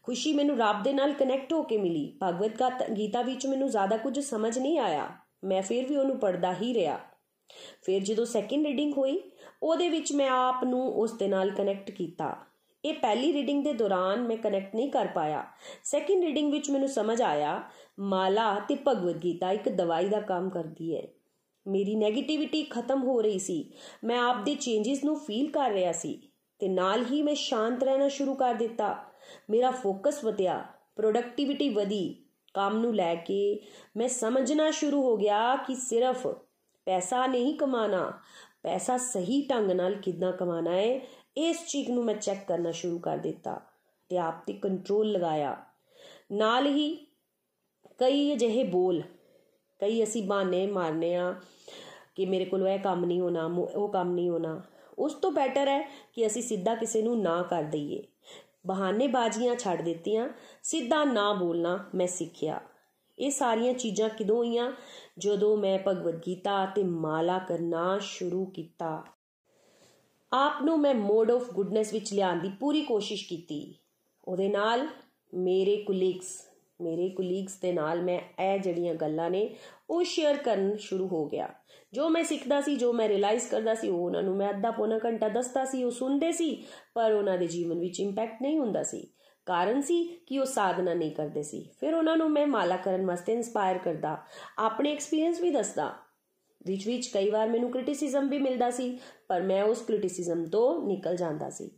ਖੁਸ਼ੀ 0.04 0.34
ਮੈਨੂੰ 0.34 0.58
ਰੱਬ 0.58 0.84
ਦੇ 0.84 0.94
ਨਾਲ 0.94 1.14
ਕਨੈਕਟ 1.14 1.54
ਹੋ 1.54 1.64
ਕੇ 1.64 1.78
ਮਿਲੀ। 1.78 2.18
ਭਗਵਤ 2.24 2.92
ਗੀਤਾ 2.92 3.22
ਵਿੱਚ 3.22 3.48
ਮੈਨੂੰ 3.48 3.70
ਜ਼ਿਆਦਾ 3.70 3.98
ਕੁਝ 3.98 4.20
ਸਮਝ 4.20 4.60
ਨਹੀਂ 4.60 4.80
ਆਇਆ। 4.80 5.10
ਮੈਂ 5.44 5.62
ਫਿਰ 5.62 5.88
ਵੀ 5.88 5.96
ਉਹਨੂੰ 5.96 6.20
ਪੜਦਾ 6.20 6.54
ਹੀ 6.54 6.74
ਰਿਹਾ। 6.74 7.00
ਫਿਰ 7.84 8.04
ਜਦੋਂ 8.04 8.26
ਸੈਕਿੰਡ 8.26 8.66
ਰੀਡਿੰਗ 8.66 8.94
ਹੋਈ, 8.98 9.32
ਉਹਦੇ 9.64 9.90
ਵਿੱਚ 9.90 10.14
ਮੈਂ 10.14 10.30
ਆਪ 10.30 10.64
ਨੂੰ 10.64 10.94
ਉਸ 10.94 11.12
ਦੇ 11.12 11.28
ਨਾਲ 11.28 11.52
ਕਨੈਕਟ 11.52 11.92
ਕੀਤਾ। 11.92 12.38
ਇਹ 12.88 12.94
ਪਹਿਲੀ 12.94 13.34
ਰੀਡਿੰਗ 13.34 13.64
ਦੇ 13.64 13.74
ਦੌਰਾਨ 13.74 14.22
ਮੈਂ 14.22 14.38
ਕਨੈਕਟ 14.38 14.76
ਨਹੀਂ 14.76 14.92
ਕਰ 14.92 15.08
ਪਾਇਆ। 15.08 15.44
ਸੈਕਿੰਡ 15.84 16.24
ਰੀਡਿੰਗ 16.24 16.52
ਵਿੱਚ 16.52 16.70
ਮੈਨੂੰ 16.70 16.88
ਸਮਝ 16.88 17.22
ਆਇਆ, 17.22 17.62
ਮਾਲਾ 18.00 18.60
ਤੇ 18.60 18.78
ਭਗਵਦ 18.88 19.24
ਗੀਤਾ 19.24 19.52
ਇੱਕ 19.52 19.70
ਦਵਾਈ 19.70 20.10
ਦਾ 20.10 20.22
ਕੰਮ 20.22 20.50
ਕਰਦੀ 20.50 20.96
ਹੈ। 20.96 21.08
ਮੇਰੀ 21.68 21.96
네ਗੇਟਿਵਿਟੀ 21.96 22.64
ਖਤਮ 22.64 23.04
ਹੋ 23.04 23.22
ਰਹੀ 23.22 23.40
ਸੀ। 23.40 23.72
ਮੈਂ 24.04 24.20
ਆਪ 24.20 24.44
ਦੇ 24.44 24.56
ਚੇਂਜਸ 24.56 25.04
ਨੂੰ 25.04 25.20
ਫੀਲ 25.20 25.52
ਕਰ 25.52 25.72
ਰਿਹਾ 25.72 25.92
ਸੀ 25.92 26.22
ਤੇ 26.60 26.68
ਨਾਲ 26.68 27.06
ਹੀ 27.06 27.22
ਮੈਂ 27.22 27.36
ਸ਼ਾਂਤ 27.36 27.84
ਰਹਿਣਾ 27.84 28.08
ਸ਼ੁਰੂ 28.08 28.36
ਕਰ 28.36 28.54
ਦਿੱਤਾ। 28.54 28.96
ਮੇਰਾ 29.50 29.72
ਫੋਕਸ 29.72 30.24
ਵਧਿਆ 30.24 30.66
ਪ੍ਰੋਡਕਟਿਵਿਟੀ 30.96 31.70
ਵਧੀ। 31.70 32.16
ਕੰਮ 32.54 32.78
ਨੂੰ 32.78 32.96
ਲੈ 32.96 33.16
ਕੇ 33.16 33.60
ਮੈਂ 33.98 34.08
ਸਮਝਣਾ 34.08 34.72
ਸ਼ੁਰੂ 34.72 35.02
ਹੋ 35.02 35.18
ਗਿਆ 35.18 35.56
ਕਿ 35.56 35.76
ਸਿਰਫ 35.76 36.28
ਪੈਸਾ 36.86 37.26
ਨਹੀਂ 37.28 37.54
ਕਮਾਣਾ, 37.58 38.12
ਪੈਸਾ 38.64 38.98
ਸਹੀ 38.98 39.42
ਢੰਗ 39.48 39.72
ਨਾਲ 39.72 39.96
ਕਿੱਦਾਂ 39.96 40.32
ਕਮਾਣਾ 40.32 40.72
ਹੈ 40.72 41.00
ਇਸ 41.38 41.66
ਚੀਜ਼ 41.68 41.90
ਨੂੰ 41.90 42.04
ਮੈਂ 42.06 42.16
ਚੈੱਕ 42.16 42.46
ਕਰਨਾ 42.48 42.72
ਸ਼ੁਰੂ 42.72 43.00
ਕਰ 43.00 43.18
ਦਿੱਤਾ 43.18 43.60
ਤੇ 44.10 44.18
ਆਪ 44.18 44.46
ਤੇ 44.46 44.54
ਕੰਟਰੋਲ 44.54 45.12
ਲਗਾਇਆ। 45.12 45.56
ਨਾਲ 46.32 46.66
ਹੀ 46.66 46.96
ਕਈ 47.98 48.34
ਅਜਿਹੇ 48.34 48.64
ਬੋਲ, 48.64 49.02
ਕਈ 49.80 50.04
ਅਸੀਂ 50.04 50.24
ਬਾਨੇ 50.24 50.66
ਮਾਰਨੇ 50.68 51.16
ਆ 51.16 51.36
ਕਿ 52.16 52.26
ਮੇਰੇ 52.26 52.46
ਕੋਲ 52.46 52.68
ਇਹ 52.68 52.80
ਕੰਮ 52.80 53.06
ਨਹੀਂ 53.06 53.20
ਹੋਣਾ 53.22 53.46
ਉਹ 53.46 53.90
ਕੰਮ 53.90 54.14
ਨਹੀਂ 54.14 54.30
ਹੋਣਾ। 54.30 54.62
ਉਸ 54.98 55.14
ਤੋਂ 55.14 55.32
ਬੈਟਰ 55.32 55.68
ਹੈ 55.68 55.82
ਕਿ 56.14 56.26
ਅਸੀਂ 56.28 56.42
ਸਿੱਧਾ 56.42 56.76
ਕਿਸੇ 56.76 57.02
ਨੂੰ 57.02 57.22
ਨਾ 57.22 57.42
ਕਰ 57.42 57.64
ਦਈਏ। 57.64 58.04
ਬਹਾਨੇ 58.68 59.08
ਬਾਜ਼ੀਆਂ 59.08 59.56
ਛੱਡ 59.56 59.82
ਦਿੱਤੀਆਂ, 59.82 60.30
ਸਿੱਧਾ 60.64 61.04
ਨਾ 61.04 61.34
ਬੋਲਣਾ 61.34 61.78
ਮੈਂ 61.96 62.08
ਸਿੱਖਿਆ। 62.08 62.60
ਇਹ 63.20 63.32
ਸਾਰੀਆਂ 63.32 63.74
ਚੀਜ਼ਾਂ 63.74 64.10
ਕਿਦੋਂ 64.10 64.38
ਹੋਈਆਂ? 64.38 64.72
ਜਦੋਂ 65.18 65.58
ਮੈਂ 65.58 65.80
ਭਗਵਦ 65.88 66.22
ਗੀਤਾ 66.28 66.66
ਤੇ 66.66 66.84
ਮਾਲਾ 66.84 67.38
ਕਰਨਾ 67.40 67.98
ਸ਼ੁਰੂ 68.02 68.46
ਕੀਤਾ। 68.46 69.04
ਆਪ 70.34 70.54
ਨੂੰ 70.62 70.80
ਮੈਂ 70.80 70.96
ਮੋਡ 70.96 71.32
ਆਫ 71.32 71.52
ਗੁੱਡਨੈਸ 71.52 71.94
ਵਿੱਚ 71.94 72.14
ਲਿਆਉਣ 72.14 72.40
ਦੀ 72.40 72.52
ਪੂਰੀ 72.60 72.82
ਕੋਸ਼ਿਸ਼ 72.82 73.30
ਕੀਤੀ। 73.30 73.76
ਉਹਦੇ 74.26 74.50
ਨਾਲ 74.50 74.88
ਮੇਰੇ 75.34 75.78
ਕੁਲੀਗਸ 75.78 76.44
ਮੇਰੇ 76.82 77.10
ਕੁਲੀਗਸ 77.10 77.60
ਦੇ 77.60 77.74
ਨਾਲ 77.74 78.02
ਮੈਂ 78.02 78.20
ਇਹ 78.44 78.60
ਜਿਹੜੀਆਂ 78.60 78.96
ਗੱਲਾਂ 78.96 79.30
ਨੇ, 79.30 79.56
ਉਹ 79.90 80.04
ਸ਼ੇਅਰ 80.04 80.38
ਕਰਨ 80.38 80.78
ਸ਼ੁਰੂ 80.78 81.08
ਹੋ 81.08 81.26
ਗਿਆ। 81.26 81.54
ਜੋ 81.94 82.10
ਮੈਂ 82.10 82.24
ਸਿੱਖਦਾ 82.24 82.62
ਸੀ, 82.62 82.76
ਜੋ 82.76 82.94
ਮੈਂ 82.94 83.10
ਰਿਅਲਾਈਜ਼ 83.10 83.48
ਕਰਦਾ 83.48 83.76
ਸੀ, 83.76 83.90
ਉਹ 83.90 83.98
ਉਹਨਾਂ 83.98 84.24
ਨੂੰ 84.24 84.36
ਮੈਂ 84.36 84.50
ਅੱਧਾ 84.50 84.72
ਪੌਣਾ 84.72 85.00
ਘੰਟਾ 85.06 85.30
ਦੱਸਦਾ 85.30 85.66
ਸੀ, 85.66 85.84
ਉਹ 85.84 85.92
ਸੁਣਦੇ 85.92 86.32
ਸੀ, 86.32 86.64
ਪਰ 86.94 87.12
ਉਹਨਾਂ 87.12 87.38
ਦੇ 87.38 87.48
ਜੀਵਨ 87.48 87.80
ਵਿੱਚ 87.80 88.00
ਇੰਪੈਕਟ 88.00 88.42
ਨਹੀਂ 88.42 88.60
ਹੁੰਦਾ 88.60 88.84
ਸੀ। 88.84 89.08
ਕਾਰਨ 89.46 89.82
ਸੀ 89.82 90.20
ਕਿ 90.26 90.40
ਉਹ 90.40 90.46
ਸਾਧਨਾ 90.46 90.94
ਨਹੀਂ 90.94 91.12
ਕਰਦੇ 91.12 91.44
ਸੀ। 91.44 91.70
ਫਿਰ 91.80 91.94
ਉਹਨਾਂ 91.94 92.18
ਨੂੰ 92.18 92.32
ਮੈਂ 92.32 92.48
ਮਾਲਾ 92.48 92.78
ਕਰਨ 92.78 93.06
ਵਾਸਤੇ 93.06 93.34
ਇਨਸਪਾਇਰ 93.34 93.78
ਕਰਦਾ, 93.78 94.18
ਆਪਣੇ 94.58 94.92
ਐਕਸਪੀਰੀਅੰਸ 94.92 95.42
ਵੀ 95.42 95.52
ਦੱਸਦਾ 95.52 95.96
ਵਿੱਚ 96.66 96.88
ਵਿੱਚ 96.88 97.08
ਕਈ 97.08 97.30
ਵਾਰ 97.30 97.50
ਮੈਨੂੰ 97.50 97.72
ਕ੍ਰਿਟਿਸਿਜ਼ਮ 97.72 98.30
ਵੀ 98.30 98.40
ਮਿਲਦਾ 98.40 98.70
ਸੀ 98.70 99.00
ਪਰ 99.28 99.42
ਮੈਂ 99.42 99.64
ਉਸ 99.64 99.82
ਕ੍ਰਿਟਿਸਿਜ਼ਮ 99.82 100.46
ਤੋਂ 100.46 100.88
ਨਿਕਲ 100.88 101.16
ਜਾਂਦਾ 101.16 101.50
ਸੀ। 101.50 101.72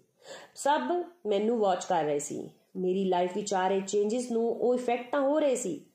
ਸਭ 0.56 0.82
ਮੈਨੂੰ 1.26 1.60
ਵਾਚ 1.60 1.86
ਕਰ 1.86 2.04
ਰਹੇ 2.04 2.20
ਸੀ। 2.20 2.50
ਮੇਰੀ 2.76 3.06
ਲਾਈਫ 3.06 3.36
ਵਿੱਚ 3.36 3.54
ਆ 3.54 3.68
ਰਹੇ 3.68 3.82
ਚੇਂਜਸ 3.82 4.32
ਨੂੰ 4.32 4.50
ਉਹ 4.50 4.76
ਇਫੈਕਟ 4.76 5.12
ਤਾਂ 5.12 5.22
ਹੋ 5.22 5.40
ਰਹੇ 5.40 5.56
ਸੀ। 5.56 5.86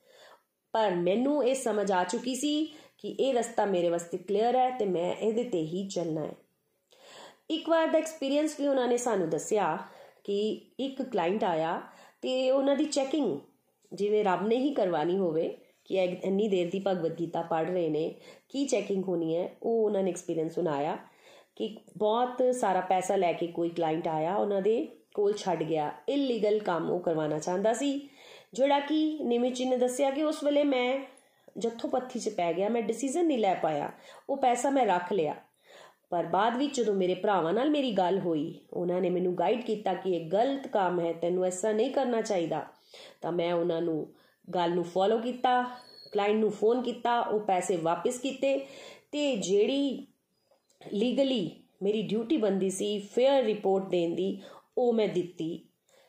ਪਰ 0.72 0.94
ਮੈਨੂੰ 0.94 1.44
ਇਹ 1.44 1.54
ਸਮਝ 1.54 1.92
ਆ 1.92 2.04
ਚੁੱਕੀ 2.04 2.34
ਸੀ 2.34 2.64
ਕਿ 2.98 3.08
ਇਹ 3.08 3.34
ਰਸਤਾ 3.34 3.64
ਮੇਰੇ 3.64 3.88
ਵਾਸਤੇ 3.88 4.18
ਕਲੀਅਰ 4.18 4.56
ਹੈ 4.56 4.70
ਤੇ 4.70 4.84
ਮੈਂ 4.84 5.14
ਇਹਦੇ 5.14 5.44
ਤੇ 5.44 5.62
ਹੀ 5.62 5.88
ਚੱਲਣਾ 5.88 6.20
ਹੈ। 6.20 6.32
ਇੱਕ 7.50 7.68
ਵਾਰ 7.68 7.86
ਦਾ 7.86 7.98
ਐਕਸਪੀਰੀਅੰਸ 7.98 8.60
ਵੀ 8.60 8.66
ਉਹਨਾਂ 8.66 8.88
ਨੇ 8.88 8.96
ਸਾਨੂੰ 8.96 9.30
ਦੱਸਿਆ 9.30 9.78
ਕਿ 10.24 10.52
ਇੱਕ 10.80 11.02
ਕਲਾਇੰਟ 11.02 11.44
ਆਇਆ 11.44 11.82
ਤੇ 12.22 12.50
ਉਹਨਾਂ 12.50 12.76
ਦੀ 12.76 12.84
ਚੈਕਿੰਗ 12.84 13.38
ਜਿਵੇਂ 13.92 14.24
ਰੱਬ 14.24 14.46
ਨੇ 14.46 14.56
ਹੀ 14.56 14.74
ਕਰਵਾਣੀ 14.74 15.18
ਹੋਵੇ 15.18 15.56
ਕਿ 15.84 15.94
ਇੰਨੀ 15.94 16.48
ਦੇਰ 16.48 16.70
ਦੀ 16.70 16.82
ਭਗਵਦ 16.86 17.20
ਗੀਤਾ 17.20 17.42
ਪੜ੍ਹ 17.42 17.70
ਰਹੇ 17.70 17.88
ਨੇ, 17.88 18.14
ਕੀ 18.48 18.66
ਚੈਕਿੰਗ 18.66 19.04
ਹੋਣੀ 19.04 19.36
ਹੈ, 19.36 19.48
ਉਹ 19.62 19.84
ਉਹਨਾਂ 19.84 20.02
ਨੇ 20.02 20.10
ਐਕਸਪੀਰੀਅੰਸ 20.10 20.54
ਸੁਣਾਇਆ। 20.54 20.98
ਕਿ 21.56 21.76
ਬਹੁਤ 21.98 22.54
ਸਾਰਾ 22.54 22.80
ਪੈਸਾ 22.80 23.16
ਲੈ 23.16 23.32
ਕੇ 23.32 23.46
ਕੋਈ 23.46 23.68
ਕਲਾਇੰਟ 23.68 24.08
ਆਇਆ, 24.08 24.36
ਉਹਨਾਂ 24.36 24.62
ਦੇ 24.62 24.88
ਕੋਲ 25.14 25.32
ਛੱਡ 25.32 25.62
ਗਿਆ। 25.62 25.92
ਇਲੀਗਲ 26.08 26.58
ਕੰਮ 26.58 26.90
ਉਹ 26.90 27.00
ਕਰਵਾਉਣਾ 27.00 27.38
ਚਾਹੁੰਦਾ 27.38 27.72
ਸੀ। 27.72 28.08
ਜਿਹੜਾ 28.52 28.80
ਕਿ 28.80 29.18
ਨਿਮਿਤ 29.22 29.60
ਨੇ 29.60 29.76
ਦੱਸਿਆ 29.76 30.10
ਕਿ 30.10 30.22
ਉਸ 30.22 30.44
ਵੇਲੇ 30.44 30.64
ਮੈਂ 30.64 31.00
ਜੱਥੋਂ 31.58 31.90
ਪੱਥੀ 31.90 32.20
'ਚ 32.20 32.28
ਪੈ 32.28 32.52
ਗਿਆ, 32.52 32.68
ਮੈਂ 32.68 32.82
ਡਿਸੀਜਨ 32.82 33.26
ਨਹੀਂ 33.26 33.38
ਲੈ 33.38 33.54
ਪਾਇਆ। 33.54 33.92
ਉਹ 34.30 34.36
ਪੈਸਾ 34.36 34.70
ਮੈਂ 34.70 34.86
ਰੱਖ 34.86 35.12
ਲਿਆ। 35.12 35.34
ਪਰ 36.10 36.26
ਬਾਅਦ 36.26 36.56
ਵਿੱਚ 36.56 36.76
ਜਦੋਂ 36.80 36.94
ਮੇਰੇ 36.94 37.14
ਭਰਾਵਾਂ 37.14 37.52
ਨਾਲ 37.52 37.70
ਮੇਰੀ 37.70 37.92
ਗੱਲ 37.92 38.18
ਹੋਈ, 38.18 38.60
ਉਹਨਾਂ 38.72 39.00
ਨੇ 39.00 39.10
ਮੈਨੂੰ 39.10 39.34
ਗਾਈਡ 39.34 39.62
ਕੀਤਾ 39.62 39.94
ਕਿ 39.94 40.10
ਇਹ 40.10 40.30
ਗਲਤ 40.30 40.66
ਕੰਮ 40.66 41.00
ਹੈ, 41.00 41.12
ਤੈਨੂੰ 41.12 41.44
ਐਸਾ 41.44 41.72
ਨਹੀਂ 41.72 41.90
ਕਰਨਾ 41.90 42.20
ਚਾਹੀਦਾ। 42.20 42.66
ਤਾਂ 43.22 43.32
ਮੈਂ 43.32 43.54
ਉਹਨਾਂ 43.54 43.82
ਨੂੰ 43.82 44.14
ਗੱਲ 44.54 44.74
ਨੂੰ 44.74 44.84
ਫੋਲੋ 44.84 45.18
ਕੀਤਾ 45.18 45.62
ਕਲਾਇੰਟ 46.12 46.40
ਨੂੰ 46.40 46.50
ਫੋਨ 46.50 46.82
ਕੀਤਾ, 46.82 47.20
ਉਹ 47.20 47.40
ਪੈਸੇ 47.40 47.76
ਵਾਪਸ 47.76 48.18
ਕੀਤੇ। 48.18 48.66
ਤੇ 49.12 49.36
ਜਿਹੜੀ 49.36 50.06
ਲੀਗਲੀ 50.80 51.50
ਮੇਰੀ 51.82 52.02
ਡਿਊਟੀ 52.02 52.37
ਬੰਦੀ 52.37 52.70
ਸੀ 52.70 52.98
ਫੇਅਰ 53.14 53.44
ਰਿਪੋਰਟ 53.44 53.88
ਦੇਣ 53.88 54.14
ਦੀ, 54.14 54.40
ਉਹ 54.78 54.92
ਮੈਂ 54.92 55.08
ਦਿੱਤੀ। 55.08 55.66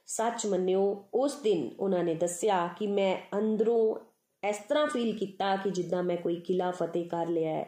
ਸੱਚ 0.08 0.46
ਮੰਨਿਓ, 0.46 1.06
ਉਸ 1.14 1.36
ਦਿਨ 1.36 1.70
ਉਹਨਾਂ 1.80 2.04
ਨੇ 2.04 2.14
ਦੱਸਿਆ 2.16 2.68
ਕਿ 2.80 2.88
ਮੈਂ 2.88 3.16
ਅੰਦਰੋਂ 3.38 3.96
ਇਸ 4.44 4.58
ਤਰ੍ਹਾਂ 4.70 4.88
ਫੀਲ 4.88 5.18
ਕੀਤਾ 5.18 5.56
ਕਿ 5.56 5.70
ਜਿੱਦਾਂ 5.70 6.04
ਮੈਂ 6.04 6.18
ਕੋਈ 6.18 6.36
ਕਿਲਾ 6.36 6.72
ਫਤਿਹ 6.72 7.06
ਕਰ 7.10 7.28
ਲਿਆ 7.28 7.54
ਹੈ। 7.54 7.66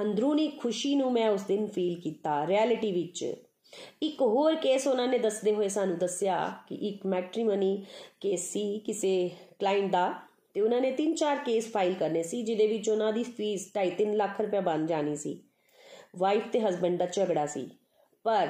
ਅੰਦਰੂਨੀ 0.00 0.46
ਖੁਸ਼ੀ 0.48 0.94
ਨੂੰ 0.94 1.12
ਮੈਂ 1.12 1.28
ਉਸ 1.30 1.42
ਦਿਨ 1.42 1.66
ਫੀਲ 1.66 2.00
ਕੀਤਾ 2.00 2.46
ਰਿਐਲਿਟੀ 2.46 2.92
ਵਿੱਚ। 2.92 3.24
ਇੱਕ 4.02 4.22
ਹੋਰ 4.22 4.54
ਕੇਸ 4.54 4.86
ਉਹਨਾਂ 4.86 5.08
ਨੇ 5.08 5.18
ਦੱਸਦੇ 5.18 5.52
ਹੋਏ 5.54 5.68
ਸਾਨੂੰ 5.68 5.98
ਦੱਸਿਆ 5.98 6.36
ਕਿ 6.68 6.74
ਇੱਕ 6.88 7.06
ਮੈਟ੍ਰੀਮਨੀ 7.06 7.84
ਕੇਸ 8.20 8.50
ਸੀ 8.52 8.78
ਕਿਸੇ 8.78 9.30
ਕਲਾਇੰਟ 9.58 9.90
ਦਾ 9.92 10.12
ਤੇ 10.54 10.60
ਉਹਨਾਂ 10.60 10.80
ਨੇ 10.80 10.90
3-4 10.92 11.44
ਕੇਸ 11.44 11.70
ਫਾਈਲ 11.72 11.94
ਕਰਨੇ 11.94 12.22
ਸੀ, 12.22 12.42
ਜਿਹਦੇ 12.42 12.66
ਵਿੱਚ 12.66 12.88
ਉਹਨਾਂ 12.88 13.12
ਦੀ 13.12 13.22
ਫੀਸ 13.22 13.70
2.5 13.72 14.14
ਲੱਖ 14.14 14.40
ਰੁਪਏ 14.40 14.60
ਬਣ 14.60 14.86
ਜਾਣੀ 14.86 15.16
ਸੀ। 15.16 15.40
ਵਾਈਫ 16.18 16.42
ਤੇ 16.52 16.60
ਹਸਬੰਡ 16.60 16.98
ਦਾ 16.98 17.06
ਝਗੜਾ 17.06 17.46
ਸੀ। 17.46 17.70
ਪਰ 18.24 18.48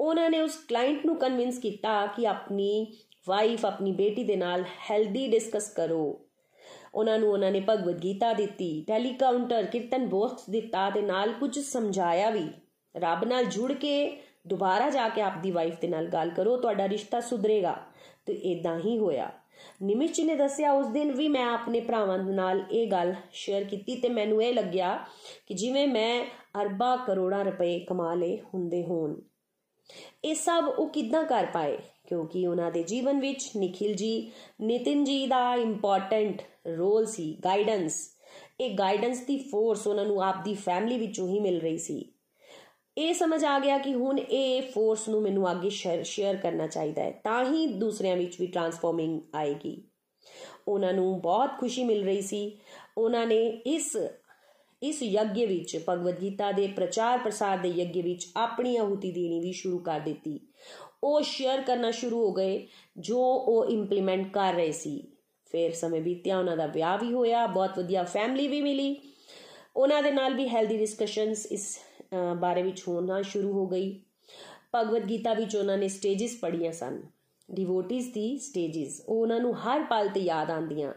ਉਹਨਾਂ 0.00 0.30
ਨੇ 0.30 0.40
ਉਸ 0.40 0.56
ਕਲਾਇੰਟ 0.68 1.06
ਨੂੰ 1.06 1.16
ਕਨਵਿੰਸ 1.16 1.58
ਕੀਤਾ 1.58 2.06
ਕਿ 2.06 2.26
ਆਪਣੀ 2.26 2.92
ਵਾਈਫ 3.28 3.66
ਆਪਣੀ 3.66 3.92
ਬੇਟੀ 3.92 4.24
ਦੇ 4.24 4.36
ਨਾਲ 4.36 4.64
ਹੈਲਦੀ 4.90 5.26
ਡਿਸਕਸ 5.26 5.68
ਕਰੋ। 5.68 6.26
ਉਹਨਾਂ 6.94 7.18
ਨੂੰ 7.18 7.32
ਉਹਨਾਂ 7.32 7.52
ਨੇ 7.52 7.62
ਭਗਵਦ 7.68 8.04
ਗੀਤਾ 8.04 8.32
ਦਿੱਤੀ 8.32 8.84
ਟੈਲੀਕਾਊਂਟਰ 8.88 9.66
ਕੀਰਤਨ 9.66 10.06
ਬੋਕਸ 10.06 10.50
ਦਿੱਤਾ 10.50 10.90
ਤੇ 10.90 11.02
ਨਾਲ 11.02 11.32
ਕੁਝ 11.32 11.58
ਸਮਝਾਇਆ 11.58 12.30
ਵੀ। 12.30 12.48
ਰੱਬ 12.96 13.24
ਨਾਲ 13.24 13.44
ਜੁੜ 13.44 13.72
ਕੇ 13.72 14.22
ਦੁਬਾਰਾ 14.46 14.90
ਜਾ 14.90 15.08
ਕੇ 15.08 15.20
ਆਪਦੀ 15.20 15.50
ਵਾਈਫ 15.50 15.80
ਦੇ 15.80 15.88
ਨਾਲ 15.88 16.06
ਗੱਲ 16.06 16.30
ਕਰੋ, 16.30 16.56
ਤੁਹਾਡਾ 16.56 16.88
ਰਿਸ਼ਤਾ 16.88 17.20
ਸੁਧਰੇਗਾ। 17.20 17.76
ਤੇ 18.26 18.32
ਇਦਾਂ 18.32 18.78
ਹੀ 18.78 18.98
ਹੋਇਆ। 18.98 19.30
ਨਿਮਿਤ 19.82 20.20
ਨੇ 20.20 20.34
ਦੱਸਿਆ, 20.34 20.72
ਉਸ 20.72 20.86
ਦਿਨ 20.86 21.12
ਵੀ 21.12 21.28
ਮੈਂ 21.28 21.44
ਆਪਣੇ 21.44 21.80
ਭਰਾਵਾਂ 21.80 22.18
ਨਾਲ 22.18 22.62
ਇਹ 22.72 22.90
ਗੱਲ 22.90 23.14
ਸ਼ੇਅਰ 23.32 23.64
ਕੀਤੀ 23.64 23.96
ਤੇ 23.96 24.08
ਮੈਨੂੰ 24.08 24.42
ਇਹ 24.42 24.54
ਲੱਗਿਆ 24.54 24.98
ਕਿ 25.46 25.54
ਜਿਵੇਂ 25.54 25.88
ਮੈਂ 25.88 26.24
ਅਰਬਾਂ 26.60 26.98
ਕਰੋੜਾਂ 26.98 27.44
ਰੁਪਏ 27.44 27.78
ਕਮਾ 27.78 28.14
ਲਏ 28.14 28.38
ਹੁੰਦੇ 28.54 28.82
ਹੋਣ। 28.84 29.20
ਇਹ 30.24 30.34
ਸਭ 30.34 30.64
ਉਹ 30.78 30.88
ਕਿੱਦਾਂ 30.88 31.24
ਕਰ 31.24 31.46
ਪਾਏ? 31.52 31.78
ਕਿਉਂਕਿ 32.08 32.46
ਉਹਨਾਂ 32.46 32.70
ਦੇ 32.70 32.82
ਜੀਵਨ 32.82 33.20
ਵਿੱਚ 33.20 33.50
ਨikhil 33.56 33.92
ji 33.92 34.30
ਨਿਤਿਨ 34.60 35.00
ji 35.00 35.28
ਦਾ 35.28 35.54
ਇੰਪੋਰਟੈਂਟ 35.54 36.42
ਰੋਲ 36.76 37.06
ਸੀ 37.06 37.36
ਗਾਈਡੈਂਸ 37.44 38.10
ਇਹ 38.60 38.78
ਗਾਈਡੈਂਸ 38.78 39.20
ਦੀ 39.20 39.36
ਫੋਰਸ 39.38 39.86
ਉਹਨਾਂ 39.86 40.04
ਨੂੰ 40.04 40.22
ਆਪਦੀ 40.22 40.54
ਫੈਮਿਲੀ 40.54 40.98
ਵਿੱਚੋਂ 40.98 41.28
ਹੀ 41.28 41.40
ਮਿਲ 41.40 41.60
ਰਹੀ 41.60 41.78
ਸੀ। 41.78 42.12
ਇਹ 42.98 43.14
ਸਮਝ 43.14 43.44
ਆ 43.44 43.58
ਗਿਆ 43.58 43.78
ਕਿ 43.78 43.94
ਹੁਣ 43.94 44.18
ਇਹ 44.18 44.62
ਫੋਰਸ 44.62 45.08
ਨੂੰ 45.08 45.22
ਮੈਨੂੰ 45.22 45.50
ਅੱਗੇ 45.50 45.70
ਸ਼ੇਅਰ 46.02 46.36
ਕਰਨਾ 46.36 46.66
ਚਾਹੀਦਾ 46.66 47.02
ਹੈ, 47.02 47.20
ਤਾਂ 47.24 47.44
ਹੀ 47.44 47.66
ਦੂਸਰਿਆਂ 47.66 48.16
ਵਿੱਚ 48.16 48.40
ਵੀ 48.40 48.46
ਟਰਾਂਸਫਾਰਮਿੰਗ 48.46 49.20
ਆਏਗੀ। 49.34 49.82
ਉਹਨਾਂ 50.68 50.92
ਨੂੰ 50.92 51.20
ਬਹੁਤ 51.20 51.50
ਖੁਸ਼ੀ 51.60 51.84
ਮਿਲ 51.84 52.04
ਰਹੀ 52.04 52.22
ਸੀ। 52.22 52.58
ਉਹਨਾਂ 52.98 53.26
ਨੇ 53.26 53.46
ਇਸ 53.66 53.96
ਇਸ 54.82 55.02
ਯੱਗ 55.02 55.38
ਵਿੱਚ 55.38 55.78
ਭਗਵਦ 55.88 56.20
ਗੀਤਾ 56.20 56.52
ਦੇ 56.52 56.66
ਪ੍ਰਚਾਰ 56.66 57.18
ਪ੍ਰਸਾਰ 57.18 57.58
ਦੇ 57.58 57.68
ਯੱਗ 57.68 57.96
ਵਿੱਚ 57.96 58.26
ਆਪਣੀ 58.36 58.76
ਆਹੂਤੀ 58.76 59.10
ਦੇਣੀ 59.12 59.40
ਵੀ 59.40 59.52
ਸ਼ੁਰੂ 59.52 59.78
ਕਰ 59.78 60.00
ਦਿੱਤੀ। 60.00 60.40
ਉਹ 61.04 61.22
ਸ਼ੇਅਰ 61.22 61.60
ਕਰਨਾ 61.60 61.90
ਸ਼ੁਰੂ 61.90 62.20
ਹੋ 62.20 62.32
ਗਏ, 62.32 62.66
ਜੋ 62.98 63.18
ਉਹ 63.18 63.66
ਇੰਪਲੀਮੈਂਟ 63.66 64.32
ਕਰ 64.32 64.54
ਰਹੇ 64.54 64.72
ਸੀ। 64.72 65.02
ਫਿਰ 65.46 65.72
ਸਮੇਂ 65.72 66.00
ਬੀਤਿਆ, 66.00 66.38
ਉਹਨਾਂ 66.38 66.56
ਦਾ 66.56 66.66
ਵਿਆਹ 66.66 66.98
ਵੀ 66.98 67.12
ਹੋਇਆ, 67.12 67.46
ਬਹੁਤ 67.46 67.78
ਵਧੀਆ 67.78 68.02
ਫੈਮਿਲੀ 68.02 68.48
ਵੀ 68.48 68.60
ਮਿਲੀ। 68.60 68.96
ਉਹਨਾਂ 69.76 70.02
ਦੇ 70.02 70.10
ਨਾਲ 70.10 70.34
ਵੀ 70.34 70.48
ਹੈਲਦੀ 70.48 70.76
ਡਿਸਕਸ਼ਨਸ 70.76 71.46
ਇਸ 71.46 71.78
ਬਾਰੇ 72.36 72.62
ਵਿੱਚ 72.62 72.82
ਹੋਣਾ 72.88 73.22
ਸ਼ੁਰੂ 73.22 73.52
ਹੋ 73.52 73.66
ਗਈ। 73.66 74.00
ਭਗਵਦ 74.74 75.08
ਗੀਤਾ 75.08 75.34
ਵਿੱਚ 75.34 75.56
ਉਹਨਾਂ 75.56 75.78
ਨੇ 75.78 75.88
ਸਟੇजेस 75.88 76.38
ਪੜੀਆਂ 76.40 76.72
ਸਨ। 76.72 77.00
ਡਿਵੋਟਿਸ 77.50 78.06
ਦੀ 78.06 78.38
ਸਟੇजेस 78.38 79.02
ਉਹ 79.08 79.20
ਉਹਨਾਂ 79.22 79.40
ਨੂੰ 79.40 79.54
ਹਰ 79.54 79.82
ਪਲ 79.82 80.08
ਤੇ 80.08 80.20
ਯਾਦ 80.20 80.50
ਆਉਂਦੀਆਂ। 80.50 80.92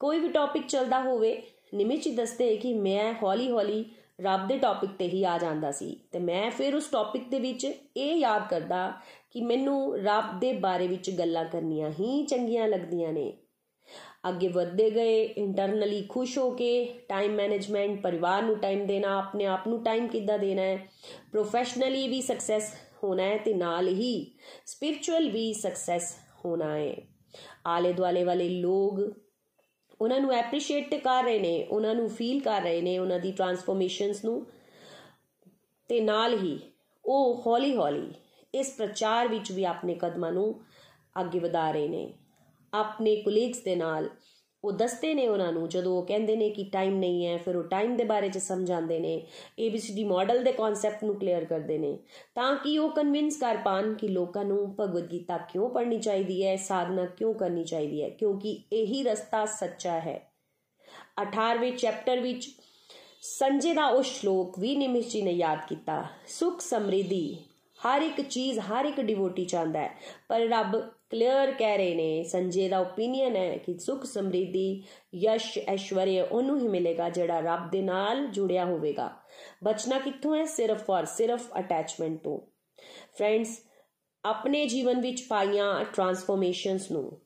ਕੋਈ 0.00 0.18
ਵੀ 0.18 0.28
ਟੌਪਿਕ 0.28 0.66
ਚੱਲਦਾ 0.66 1.00
ਹੋਵੇ 1.00 1.42
ਨਿਮਿਤ 1.76 2.08
ਦੱਸਦੇ 2.08 2.56
ਕਿ 2.56 2.74
ਮੈਂ 2.74 3.14
ਹੌਲੀ 3.22 3.50
ਹੌਲੀ 3.50 3.84
ਰੱਬ 4.20 4.46
ਦੇ 4.48 4.58
ਟੌਪਿਕ 4.58 4.90
ਤੇ 4.98 5.08
ਹੀ 5.08 5.24
ਆ 5.24 5.38
ਜਾਂਦਾ 5.38 5.72
ਸੀ 5.72 6.00
ਤੇ 6.12 6.18
ਮੈਂ 6.18 6.50
ਫਿਰ 6.50 6.74
ਉਸ 6.74 6.86
ਟੌਪਿਕ 6.86 7.28
ਦੇ 7.28 7.40
ਵਿੱਚ 7.40 7.64
ਇਹ 7.96 8.16
ਯਾਦ 8.16 8.42
ਕਰਦਾ 8.50 8.92
ਕਿ 9.30 9.40
ਮੈਨੂੰ 9.40 9.98
ਰੱਬ 9.98 10.40
ਦੇ 10.40 10.52
ਬਾਰੇ 10.52 10.86
ਵਿੱਚ 10.86 11.10
ਗੱਲਾਂ 11.10 11.44
ਕਰਨੀਆਂ 11.44 11.90
ਹੀ 11.90 12.26
ਚੰਗੀਆਂ 12.26 12.68
ਲੱਗਦੀਆਂ 12.68 13.12
ਨੇ। 13.12 13.32
ਅੱਗੇ 14.28 14.48
ਵਧਦੇ 14.48 14.90
ਗਏ 14.90 15.22
ਇੰਟਰਨਲੀ 15.24 16.02
ਖੁਸ਼ 16.08 16.38
ਹੋ 16.38 16.50
ਕੇ 16.50 16.84
ਟਾਈਮ 17.08 17.32
ਮੈਨੇਜਮੈਂਟ 17.32 18.02
ਪਰਿਵਾਰ 18.02 18.42
ਨੂੰ 18.42 18.58
ਟਾਈਮ 18.58 18.86
ਦੇਣਾ, 18.86 19.18
ਆਪਣੇ 19.18 19.46
ਆਪ 19.46 19.68
ਨੂੰ 19.68 19.82
ਟਾਈਮ 19.84 20.08
ਕਿੱਦਾਂ 20.08 20.38
ਦੇਣਾ 20.38 20.62
ਹੈ 20.62 20.76
ਪ੍ਰੋਫੈਸ਼ਨਲੀ 21.32 22.08
ਵੀ 22.08 22.22
ਸਕਸੈਸ 22.22 22.74
ਹੋਣਾ 23.04 23.22
ਹੈ 23.22 23.38
ਤੇ 23.38 23.54
ਨਾਲ 23.54 23.88
ਹੀ 23.88 24.38
ਸਪਿਰਚੁਅਲ 24.66 25.30
ਵੀ 25.30 25.52
ਸਕਸੈਸ 25.52 26.14
ਹੋਣਾ 26.44 26.76
ਹੈ। 26.76 26.96
ਆਲੇ 27.66 27.92
ਦੁਆਲੇ 27.92 28.24
ਵਾਲੇ 28.24 28.48
ਲੋਕ 28.48 29.25
ਉਹਨਾਂ 30.00 30.20
ਨੂੰ 30.20 30.32
ਐਪਰੀਸ਼ੀਏਟ 30.32 30.94
ਕਰ 30.94 31.24
ਰਹੇ 31.24 31.38
ਨੇ, 31.38 31.64
ਉਹਨਾਂ 31.64 31.94
ਨੂੰ 31.94 32.10
ਫੀਲ 32.10 32.40
ਕਰ 32.40 32.62
ਰਹੇ 32.62 32.82
ਨੇ, 32.82 32.98
ਉਹਨਾਂ 32.98 33.18
ਦੀ 33.18 33.32
ਟਰਾਂਸਫਰਮੇਸ਼ਨਸ 33.32 34.24
ਨੂੰ। 34.24 34.46
ਤੇ 35.88 36.00
ਨਾਲ 36.00 36.38
ਹੀ 36.38 36.58
ਉਹ 37.04 37.42
ਹੌਲੀ 37.46 37.76
ਹੌਲੀ 37.76 38.12
ਇਸ 38.54 38.74
ਪ੍ਰਚਾਰ 38.78 39.28
ਵਿੱਚ 39.28 39.52
ਵੀ 39.52 39.64
ਆਪਣੇ 39.64 39.94
ਕਦਮਾਂ 39.94 40.32
ਨੂੰ 40.32 40.60
ਅੱਗੇ 41.20 41.38
ਵਧਾ 41.38 41.70
ਰਹੇ 41.70 41.88
ਨੇ। 41.88 42.14
ਆਪਣੇ 42.74 43.16
ਕੁਲੀਗਸ 43.16 43.58
ਦੇ 43.58 43.76
ਨਾਲ 43.76 44.10
ਉਹ 44.66 44.72
ਦੱਸਦੇ 44.72 45.14
ਨੇ 45.14 45.28
ਉਹਨਾਂ 45.28 45.52
ਨੂੰ, 45.52 45.68
ਜਦੋਂ 45.68 45.96
ਉਹ 45.98 46.06
ਕਹਿੰਦੇ 46.06 46.36
ਨੇ 46.36 46.50
ਕਿ 46.50 46.64
ਟਾਈਮ 46.64 46.96
ਨਹੀਂ 46.98 47.26
ਹੈ, 47.26 47.36
ਫਿਰ 47.38 47.56
ਉਹ 47.56 47.62
ਟਾਈਮ 47.62 47.96
ਦੇ 47.96 48.04
ਬਾਰੇ 48.04 48.28
ਚ 48.28 48.38
ਸਮਝਾਉਂਦੇ 48.38 48.98
ਨੇ 48.98 49.26
ABCD 49.66 50.06
ਮਾਡਲ 50.06 50.42
ਦੇ 50.44 50.52
ਕਨਸੈਪਟ 50.52 51.04
ਨੂੰ 51.04 51.14
ਕਲੀਅਰ 51.14 51.44
ਕਰਦੇ 51.44 51.78
ਨੇ। 51.78 51.98
ਤਾਂ 52.34 52.56
ਕਿ 52.56 52.78
ਉਹ 52.78 52.90
ਕਨਵਿੰਸ 52.90 53.36
ਕਰ 53.36 53.56
ਪਾਣ 53.56 53.94
ਕਿ 53.94 54.08
ਲੋਕਾਂ 54.08 54.44
ਨੂੰ 54.44 54.76
ਭਗਵਦ 54.80 55.12
ਗੀਤਾ 55.12 55.38
ਕਿਉਂ 55.38 55.70
ਪੜ੍ਹਨੀ 55.70 55.98
ਚਾਹੀਦੀ 55.98 56.46
ਹੈ, 56.46 56.56
ਸਾਧਨਾ 56.56 57.04
ਕਿਉਂ 57.04 57.34
ਕਰਨੀ 57.34 57.64
ਚਾਹੀਦੀ 57.64 58.02
ਹੈ, 58.02 58.08
ਕਿਉਂਕਿ 58.08 58.62
ਇਹੀ 58.72 59.02
ਰਸਤਾ 59.02 59.44
ਸੱਚਾ 59.46 60.00
ਹੈ। 60.00 60.20
18ਵੇਂ 61.18 61.72
ਚੈਪਟਰ 61.72 62.20
ਵਿੱਚ 62.20 62.48
ਸੰਜੇ 63.20 63.74
ਦਾ 63.74 63.86
ਉਹ 63.86 64.02
ਸ਼ਲੋਕ 64.02 64.58
ਵੀ 64.58 64.76
ਨਿਮਿਸ਼ 64.76 65.08
ਜੀ 65.08 65.22
ਨੇ 65.22 65.30
ਯਾਦ 65.30 65.58
ਕੀਤਾ। 65.68 66.04
ਸੁਖ 66.28 66.60
ਸਮਰਿੱਧੀ, 66.60 67.36
ਹਰ 67.78 68.02
ਇੱਕ 68.02 68.20
ਚੀਜ਼ 68.20 68.58
ਹਰ 68.58 68.84
ਇੱਕ 68.84 69.00
ਡਿਵੋਟੀ 69.00 69.44
ਚਾਹੁੰਦਾ 69.44 69.80
ਹੈ, 69.80 69.90
ਪਰ 70.28 70.40
ਰੱਬ 70.40 70.76
ਕਲੀਅਰ 71.10 71.50
ਕਹਿ 71.50 71.76
ਰਹੇ 71.76 71.94
ਨੇ, 71.94 72.24
ਸੰਜੇ 72.24 72.68
ਦਾ 72.68 72.78
ਓਪੀਨੀਅਨ 72.78 73.36
ਹੈ 73.36 73.56
ਕਿ 73.56 73.78
ਸੁਖ 73.78 74.04
ਸਮਰਿੱਧੀ, 74.04 74.82
ਯਸ਼, 75.14 75.58
ਐਸ਼ਵਰਯ 75.58 76.22
ਉਹਨੂੰ 76.22 76.58
ਹੀ 76.58 76.68
ਮਿਲੇਗਾ 76.68 77.08
ਜਿਹੜਾ 77.08 77.40
ਰੱਬ 77.40 77.70
ਦੇ 77.70 77.82
ਨਾਲ 77.82 78.26
ਜੁੜਿਆ 78.26 78.64
ਹੋਵੇਗਾ। 78.64 79.10
ਬਚਣਾ 79.64 79.98
ਕਿੱਥੋਂ 79.98 80.36
ਹੈ? 80.36 80.44
ਸਿਰਫ 80.44 80.90
ਔਰ 80.90 81.04
ਸਿਰਫ 81.04 81.58
ਅਟੈਚਮੈਂਟ 81.58 82.22
ਤੋਂ। 82.24 82.40
ਫਰੈਂਡਸ 83.18 83.60
ਆਪਣੇ 84.24 84.66
ਜੀਵਨ 84.66 85.00
ਵਿੱਚ 85.00 85.22
ਪਾਈਆਂ 85.28 85.84
ਟਰਾਂਸਫਰਮੇਸ਼ਨਸ 85.84 86.90
ਨੂੰ, 86.90 87.20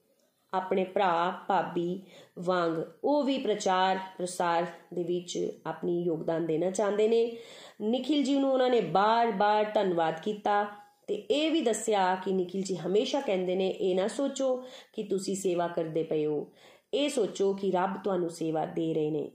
ਆਪਣੇ 0.55 0.85
ਭਰਾ, 0.85 1.35
ਭਾਬੀ, 1.49 2.03
ਵਾਂਗ 2.39 2.73
ਉਹ 3.05 3.23
ਵੀ 3.23 3.39
ਪ੍ਰਚਾਰ, 3.39 3.99
ਪ੍ਰਸਾਰ 4.19 4.67
ਦੇ 4.95 5.03
ਵਿੱਚ 5.03 5.53
ਆਪਣੀ 5.67 6.03
ਯੋਗਦਾਨ 6.03 6.47
ਦੇਣਾ 6.47 6.71
ਚਾਹੁੰਦੇ 6.71 7.09
ਨੇ। 7.09 7.37
ਨikhil 7.83 8.31
ji 8.31 8.41
ਨੂੰ 8.41 8.53
ਉਹਨਾਂ 8.53 8.71
ਨੇ 8.71 8.81
ਬਾਰ-ਬਾਰ 8.81 9.65
ਧੰਨਵਾਦ 9.75 10.21
ਕੀਤਾ। 10.23 10.80
ਤੇ 11.11 11.17
ਇਹ 11.17 11.51
ਵੀ 11.51 11.61
ਦੱਸਿਆ 11.61 12.15
ਕਿ 12.15 12.31
ਨikhil 12.31 12.61
ji 12.61 12.87
ਹਮੇਸ਼ਾ 12.87 13.21
ਕਹਿੰਦੇ 13.21 13.55
ਨੇ, 13.57 13.69
ਇਹ 13.69 13.97
ਨਾ 13.97 14.09
ਸੋਚੋ 14.09 14.57
ਕਿ 14.93 15.03
ਤੁਸੀਂ 15.03 15.37
ਸੇਵਾ 15.37 15.69
ਕਰਦੇ 15.69 16.03
ਪਏ 16.03 16.27
ਹੋ। 16.27 16.53
ਇਹ 16.95 17.09
ਸੋਚੋ 17.09 17.53
ਕਿ 17.53 17.71
ਰੱਬ 17.71 18.03
ਤੁਹਾਨੂੰ 18.05 18.31
ਸੇਵਾ 18.31 18.67
ਦੇ 18.67 18.95
ਰਹੇ 18.95 19.11
ਨੇ। 19.11 19.31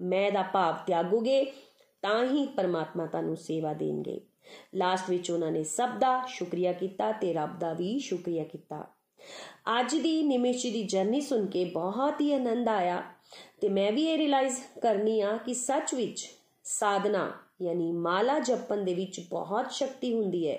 ਮੈਂ 0.00 0.32
ਦਾ 0.32 0.42
ਭਾਵ 0.42 0.74
ਤਿਆਗੋਗੇ, 0.86 1.44
ਤਾਂ 2.02 2.26
ਹੀ 2.26 2.46
ਪਰਮਾਤਮਾ 2.46 3.06
ਤੁਹਾਨੂੰ 3.06 3.36
ਸੇਵਾ 3.36 3.72
ਦੇਣਗੇ। 3.72 4.20
ਲਾਸਟ 4.74 5.10
ਵਿੱਚ 5.10 5.30
ਉਹਨਾਂ 5.30 5.52
ਨੇ 5.52 5.64
ਸਭ 5.64 5.88
ਦਾ 5.88 6.26
ਸ਼ੁਕਰੀਆ 6.28 6.72
ਕੀਤਾ 6.72 7.12
ਤੇ 7.12 7.32
ਰੱਬ 7.32 7.58
ਦਾ 7.58 7.72
ਵੀ 7.72 7.98
ਸ਼ੁਕਰੀਆ 7.98 8.44
ਕੀਤਾ। 8.44 8.86
ਅੱਜ 9.80 9.96
ਦੀ 9.96 10.22
ਨਿਮਿਸ਼ 10.22 10.66
ਦੀ 10.66 10.82
ਜਰਨੀ 10.82 11.20
ਸੁਣ 11.20 11.46
ਕੇ 11.46 11.64
ਬਹੁਤ 11.64 12.20
ਹੀ 12.20 12.32
ਆਨੰਦ 12.32 12.68
ਆਇਆ 12.68 13.02
ਤੇ 13.60 13.68
ਮੈਂ 13.68 13.92
ਵੀ 13.92 14.06
ਇਹ 14.06 14.18
ਰਿਅਲਾਈਜ਼ 14.18 14.80
ਕਰਨੀ 14.82 15.20
ਆ 15.20 15.36
ਕਿ 15.36 15.54
ਸੱਚ 15.54 15.94
ਵਿੱਚ 15.94 16.30
ਸਾਧਨਾ 16.64 17.32
ਯਾਨੀ 17.62 17.92
ਮਾਲਾ 17.92 18.38
ਜਪਨ 18.38 18.84
ਦੇ 18.84 18.94
ਵਿੱਚ 18.94 19.20
ਬਹੁਤ 19.30 19.72
ਸ਼ਕਤੀ 19.72 20.14
ਹੁੰਦੀ 20.14 20.48
ਹੈ। 20.48 20.58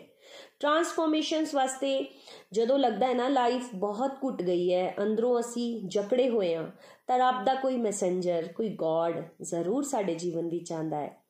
ਟਰਾਂਸਫਰਮੇਸ਼ਨਸ 0.60 1.56
ਵਾਸਤੇ 1.56 2.06
ਜਦੋਂ 2.52 2.80
ਲੱਗਦਾ 2.80 3.08
ਹੈ 3.08 3.14
ਨਾ 3.14 3.28
ਲਾਈਫ 3.28 3.68
ਬਹੁਤ 3.76 4.12
ਘੁੱਟ 4.24 4.42
ਗਈ 4.42 4.74
ਹੈ, 4.74 4.94
ਅੰਦਰੋਂ 5.04 5.40
ਅਸੀਂ 5.40 5.82
ਜਕੜੇ 5.88 6.30
ਹੋਏ 6.30 6.54
ਆ 6.56 6.72
ਤਾਂ 7.08 7.20
ਰੱਬ 7.20 7.46
ਦਾ 7.46 7.56
ਕੋਈ 7.56 7.78
ਮੈਸੇਂਜਰ 7.78 8.48
ਕੋਈ 8.56 8.70
ਗੋਡ 8.70 9.24
ਜ਼ਰੂਰ 9.42 9.84
ਸਾਡੇ 9.84 10.16
ਜੀਵਨ 10.16 10.50
ਵਿੱਚ 10.50 10.72
ਆਂਦਾ 10.72 11.00
ਹੈ। 11.00 11.24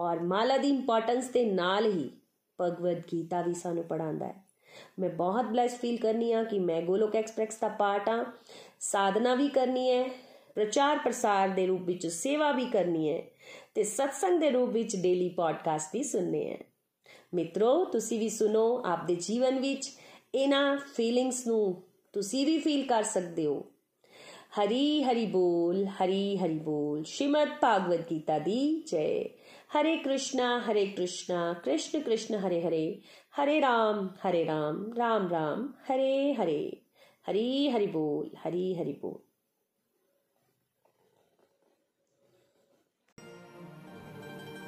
ਔਰ 0.00 0.20
ਮਾਲਾ 0.20 0.56
ਦੀ 0.56 0.68
ਇੰਪੋਰਟੈਂਸ 0.68 1.28
ਦੇ 1.28 1.44
ਨਾਲ 1.44 1.86
ਹੀ 1.86 2.10
ਭਗਵਦ 2.60 3.02
ਗੀਤਾ 3.12 3.42
ਵੀ 3.42 3.54
ਸਾਨੂੰ 3.54 3.84
ਪੜਾਉਂਦਾ 3.84 4.26
ਹੈ। 4.26 4.34
ਮੈਂ 4.98 5.10
ਬਹੁਤ 5.10 5.44
ਬlesed 5.44 5.78
ਫੀਲ 5.80 5.96
ਕਰਨੀ 5.96 6.32
ਆ 6.32 6.44
ਕਿ 6.44 6.58
ਮੈਂ 6.58 6.82
ਗੋਲੋਕ 6.82 7.16
ਐਕਸਪ੍ਰੈਸ 7.16 7.58
ਦਾ 7.58 7.68
ਪਾਰਟ 7.68 8.08
ਆ 8.08 8.24
ਸਾਧਨਾ 8.80 9.34
ਵੀ 9.34 9.48
ਕਰਨੀ 9.48 9.90
ਹੈ, 9.90 10.08
ਪ੍ਰਚਾਰ 10.54 10.98
ਪ੍ਰਸਾਰ 10.98 11.48
ਦੇ 11.48 11.66
ਰੂਪ 11.66 11.80
ਵਿੱਚ 11.80 12.06
ਸੇਵਾ 12.06 12.52
ਵੀ 12.52 12.64
ਕਰਨੀ 12.64 13.12
ਹੈ, 13.12 13.22
ਤੇ 13.74 13.84
ਸਤਸੰਗ 13.84 14.40
ਦੇ 14.40 14.50
ਰੂਪ 14.50 14.70
ਵਿੱਚ 14.70 14.96
ਡੇਲੀ 14.96 15.28
ਪੋਡਕਾਸਟ 15.28 15.90
ਵੀ 15.94 16.02
ਸੁਣਨੇ 16.02 16.50
ਹੈ। 16.50 16.71
ਮਿੱਤਰੋ, 17.34 17.84
ਤੁਸੀਂ 17.84 18.18
ਵੀ 18.18 18.28
ਸੁਣੋ 18.28 18.82
ਆਪਦੇ 18.84 19.14
ਜੀਵਨ 19.14 19.60
ਵਿੱਚ, 19.60 19.90
ਇਹਨਾਂ 20.34 20.76
ਫੀਲਿੰਗਸ 20.76 21.46
ਨੂੰ 21.46 21.82
ਤੁਸੀਂ 22.12 22.46
ਵੀ 22.46 22.58
ਫੀਲ 22.58 22.86
ਕਰ 22.86 23.02
ਸਕਦੇ 23.02 23.46
ਹੋ। 23.46 23.64
ਹਰੀ 24.60 25.02
ਹਰੀ 25.02 25.26
ਬੋਲ, 25.26 25.84
ਹਰੀ 25.84 26.36
ਹਰੀ 26.36 26.58
ਬੋਲ, 26.58 27.04
ਸ਼੍ਰੀਮਦ 27.04 27.48
ਭਾਗਵਤ 27.60 28.10
ਗੀਤਾ 28.10 28.38
ਦੀ 28.38 28.82
ਜੈ। 28.86 29.24
ਹਰੇ 29.72 29.96
ਕ੍ਰਿਸ਼ਨਾ 29.96 30.58
ਹਰੇ 30.58 30.86
ਕ੍ਰਿਸ਼ਨਾ, 30.86 31.52
ਕ੍ਰਿਸ਼ਨ 31.52 32.00
ਕ੍ਰਿਸ਼ਨ 32.00 32.34
ਹਰੇ 32.34 32.62
ਹਰੇ 32.62 33.00
ਹਰੇ 33.42 33.60
ਰਾਮ 33.60 34.08
ਹਰੇ 34.08 34.44
ਰਾਮ 34.46 34.92
ਰਾਮ 34.98 35.28
ਰਾਮ, 35.28 35.72
ਹਰੇ 35.82 36.34
ਹਰੇ। 36.34 36.72
ਹਰੀ 37.30 37.70
ਹਰੀ 37.70 37.86
ਬੋਲ, 37.86 38.30
ਹਰੀ 38.48 38.74
ਹਰੀ 38.74 38.92
ਬੋਲ। 38.92 39.31